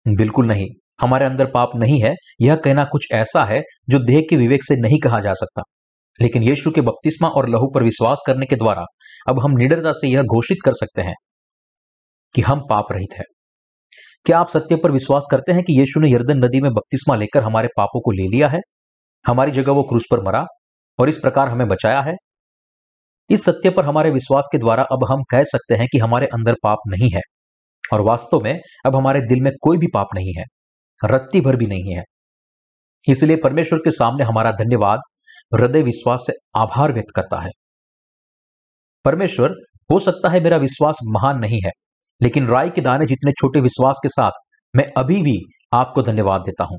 [0.06, 0.66] बिल्कुल नहीं।
[1.00, 4.76] हमारे अंदर पाप नहीं है। यह कहना कुछ ऐसा है जो देह के विवेक से
[4.76, 5.62] नहीं कहा जा सकता।
[6.20, 8.84] लेकिन यीशु के बपतिस्मा और लहू पर विश्वास करने के द्वारा
[9.28, 11.14] अब हम निडरता से यह घोषित कर सकते हैं
[12.34, 13.24] कि हम पाप रहित हैं।
[14.26, 17.42] क्या आप सत्य पर विश्वास करते हैं कि यीशु ने यर्दन नदी में बपतिस्मा लेकर
[17.42, 18.60] हमारे पापों को ले लिया है?
[19.26, 20.44] हमारी जगह वो क्रूस पर मरा
[20.98, 22.14] और इस प्रकार हमें बचाया है?
[23.30, 26.54] इस सत्य पर हमारे विश्वास के द्वारा अब हम कह सकते हैं कि हमारे अंदर
[26.62, 27.20] पाप नहीं है।
[27.92, 30.44] और वास्तव में अब हमारे दिल में कोई भी पाप नहीं है।
[31.00, 32.02] रत्ती भर भी नहीं है।
[33.08, 35.00] इसलिए परमेश्वर के सामने हमारा धन्यवाद
[35.54, 37.50] हृदय विश्वास से आभार व्यक्त करता है।
[39.04, 39.54] परमेश्वर,
[39.90, 41.70] हो सकता है मेरा विश्वास महान नहीं है,
[42.20, 44.30] लेकिन राय के दाने जितने छोटे विश्वास के साथ
[44.74, 45.36] मैं अभी भी
[45.72, 46.78] आपको धन्यवाद देता हूँ।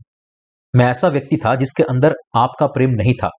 [0.73, 3.29] मैं ऐसा व्यक्ति था जिसके अंदर आपका प्रेम नहीं था,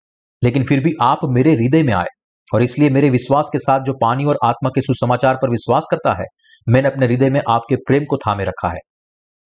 [0.42, 2.06] लेकिन फिर भी आप मेरे हृदय में आए।
[2.52, 6.12] और इसलिए मेरे विश्वास के साथ जो पानी और आत्मा के सुसमाचार पर विश्वास करता
[6.12, 6.24] है,
[6.66, 8.78] मैंने अपने हृदय में आपके प्रेम को थामे रखा है।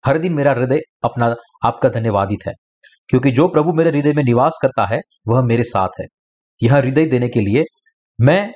[0.05, 1.35] हर दिन मेरा हृदय अपना
[1.65, 2.53] आपका धन्यवादित है,
[3.09, 6.07] क्योंकि जो प्रभु मेरे हृदय में निवास करता है, वह मेरे साथ है।
[6.63, 7.65] यह हृदय देने के लिए
[8.19, 8.53] मैं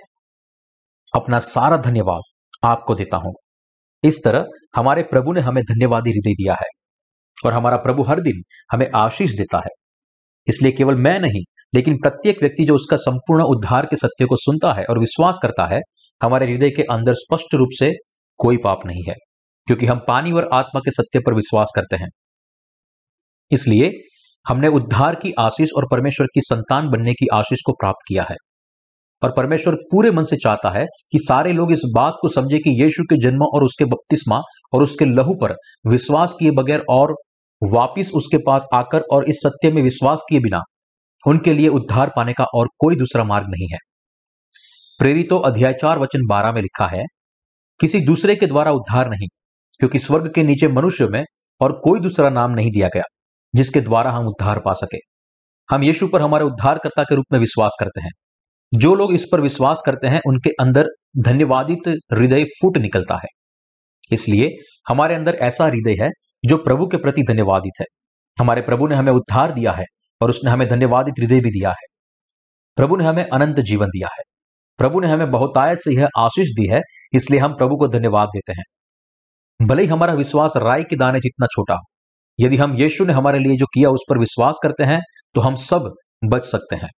[1.14, 2.22] अपना सारा धन्यवाद
[2.64, 3.32] आपको देता हूँ।
[4.04, 4.46] इस तरह
[4.76, 6.68] हमारे प्रभु ने हमें धन्यवादी हृदय दिया है
[7.38, 8.42] और हमारा प्रभु हर दिन
[8.72, 9.70] हमें आशीष देता है।
[10.46, 11.42] इसलिए केवल मैं नहीं
[11.74, 15.66] लेकिन प्रत्येक व्यक्ति जो उसका संपूर्ण उद्धार के सत्य को सुनता है और विश्वास करता
[15.66, 15.80] है,
[16.22, 17.92] हमारे हृदय के अंदर स्पष्ट रूप से
[18.38, 19.14] कोई पाप नहीं है,
[19.66, 22.08] क्योंकि हम पानी और आत्मा के सत्य पर विश्वास करते हैं।
[23.50, 23.90] इसलिए
[24.48, 28.36] हमने उद्धार की आशीष और परमेश्वर की संतान बनने की आशीष को प्राप्त किया है।
[29.22, 32.82] और परमेश्वर पूरे मन से चाहता है कि सारे लोग इस बात को समझे कि
[32.82, 34.40] यीशु के जन्म और उसके बपतिस्मा
[34.72, 35.54] और उसके लहू पर
[35.86, 37.14] विश्वास किए बगैर और
[37.62, 40.60] वापिस उसके पास आकर और इस सत्य में विश्वास किए बिना
[41.26, 43.78] उनके लिए उद्धार पाने का और कोई दूसरा मार्ग नहीं है।
[44.98, 47.02] प्रेरितो अध्याय चार वचन बारह में लिखा है,
[47.80, 49.28] किसी दूसरे के द्वारा उद्धार नहीं,
[49.78, 51.24] क्योंकि स्वर्ग के नीचे मनुष्य में
[51.60, 53.02] और कोई दूसरा नाम नहीं दिया गया,
[53.54, 54.98] जिसके द्वारा हम उद्धार पा सके।
[55.70, 58.10] हम यीशु पर हमारे उद्धारकर्ता के रूप में विश्वास करते हैं।
[58.74, 60.86] जो लोग इस पर विश्वास करते हैं, उनके अंदर
[61.18, 63.28] धन्यवादित हृदय फूट निकलता है।
[64.12, 64.48] इसलिए
[64.88, 66.10] हमारे अंदर ऐसा हृदय है,
[66.46, 67.86] जो प्रभु के प्रति धन्यवादित है।
[68.38, 69.84] हमारे प्रभु ने हमें उद्धार दिया है।
[70.20, 71.86] और उसने हमें धन्यवादित हृदय भी दिया है।
[72.78, 74.22] प्रभु ने हमें अनंत जीवन दिया है।
[74.78, 76.80] प्रभु ने हमें बहुतायत से यह आशीष दी है,
[77.14, 78.64] इसलिए हम प्रभु को धन्यवाद देते हैं।
[79.60, 81.84] भले ही हमारा विश्वास राय के दाने जितना छोटा हो,
[82.38, 85.00] यदि हम यीशु ने हमारे लिए जो किया उस पर विश्वास करते हैं
[85.34, 85.90] तो हम सब
[86.24, 86.88] बच सकते हैं।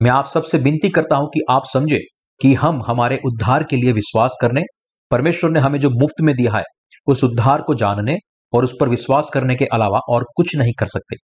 [0.00, 1.98] मैं आप सबसे विनती करता हूँ कि आप समझे
[2.40, 4.62] कि हम हमारे उद्धार के लिए विश्वास करने,
[5.10, 6.62] परमेश्वर ने हमें जो मुफ़्त में दिया है,
[7.06, 8.16] उस उद्धार को जानने
[8.52, 11.16] और उस पर विश्वास करने के अलावा और कुछ नहीं कर सकते।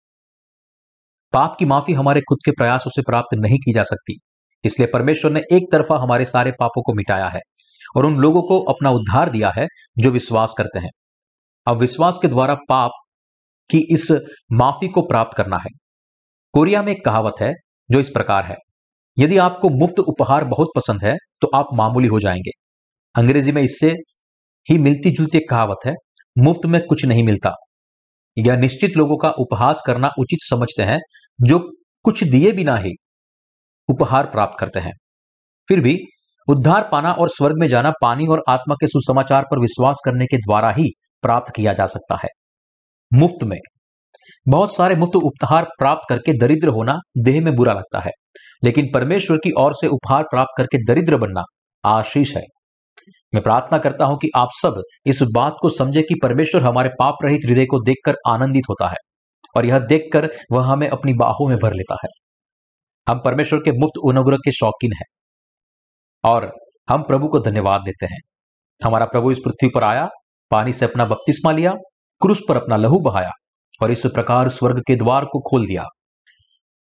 [1.36, 4.16] पाप की माफ़ी हमारे खुद के प्रयासों से प्राप्त नहीं की जा सकती।
[4.64, 7.40] इसलिए परमेश्वर ने एक तरफा हमारे सारे पापों को मिटाया है
[7.96, 9.66] और उन लोगों को अपना उद्धार दिया है
[9.98, 10.90] जो विश्वास करते हैं।
[11.66, 12.92] अब विश्वास के द्वारा पाप
[13.70, 14.10] की इस
[14.52, 15.70] माफ़ी को प्राप्त करना है।
[16.54, 17.52] कोरिया में एक कहावत है
[17.88, 18.56] जो इस प्रकार है,
[19.16, 22.50] यदि आपको मुफ़्त उपहार बहुत पसंद है तो आप मामूली हो जाएँगे।
[23.14, 23.90] अंग्रेज़ी में इससे
[24.68, 25.94] ही मिलती जुलती एक कहावत है,
[26.36, 27.52] मुफ़्त में कुछ नहीं मिलता।
[28.36, 30.98] या निश्चित लोगों का उपहास करना उचित समझते हैं,
[31.38, 31.58] जो
[32.04, 32.92] कुछ दिए बिना ही
[33.88, 34.92] उपहार प्राप्त करते हैं।
[35.68, 35.98] फिर भी,
[36.48, 40.36] उद्धार पाना और स्वर्ग में जाना पानी और आत्मा के सुसमाचार पर विश्वास करने के
[40.36, 40.88] द्वारा ही
[41.22, 42.28] प्राप्त किया जा सकता है।
[43.12, 43.58] मुफ़्त में।
[44.46, 48.10] बहुत सारे मुफ़्त उपहार प्राप्त करके दरिद्र होना देह में बुरा लगता है,
[48.64, 51.42] लेकिन परमेश्वर की ओर से उपहार प्राप्त करके दरिद्र बनना
[51.84, 52.42] आशीष है।
[53.36, 57.14] मैं प्रार्थना करता हूँ कि आप सब इस बात को समझे कि परमेश्वर हमारे पाप
[57.24, 58.96] रहित हृदय को देखकर आनंदित होता है
[59.56, 62.08] और यह देखकर वह हमें अपनी बाहों में भर लेता है।
[63.06, 65.04] हम परमेश्वर के मुफ़्त अनुग्रह के शौकीन हैं
[66.24, 66.50] और
[66.90, 68.18] हम प्रभु को धन्यवाद देते हैं।
[68.80, 70.08] हमारा प्रभु इस पृथ्वी पर आया,
[70.50, 71.72] पानी से अपना बपतिस्मा लिया,
[72.22, 73.30] क्रूस पर अपना लहू बहाया
[73.82, 75.84] और इस प्रकार स्वर्ग के द्वार को खोल दिया।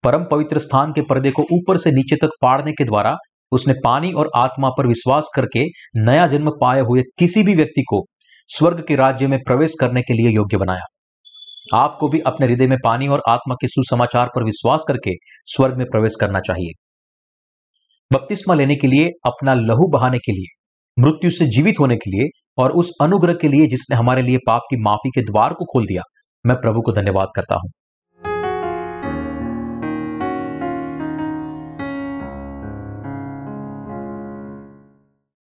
[0.04, 3.16] परम पवित्र स्थान के पर्दे को ऊपर से नीचे तक फाड़ने के द्वारा
[3.52, 8.06] उसने पानी और आत्मा पर विश्वास करके नया जन्म पाए हुए किसी भी व्यक्ति को
[8.50, 10.86] स्वर्ग के राज्य में प्रवेश करने के लिए योग्य बनाया।
[11.74, 15.12] आपको भी अपने हृदय में पानी और आत्मा के सुसमाचार पर विश्वास करके
[15.46, 16.72] स्वर्ग में प्रवेश करना चाहिए।
[18.14, 20.46] बपतिस्मा लेने के लिए, अपना लहू बहाने के लिए,
[20.98, 24.62] मृत्यु से जीवित होने के लिए और उस अनुग्रह के लिए जिसने हमारे लिए पाप
[24.70, 26.02] की माफ़ी के द्वार को खोल दिया,
[26.46, 27.70] मैं प्रभु को धन्यवाद करता हूँ।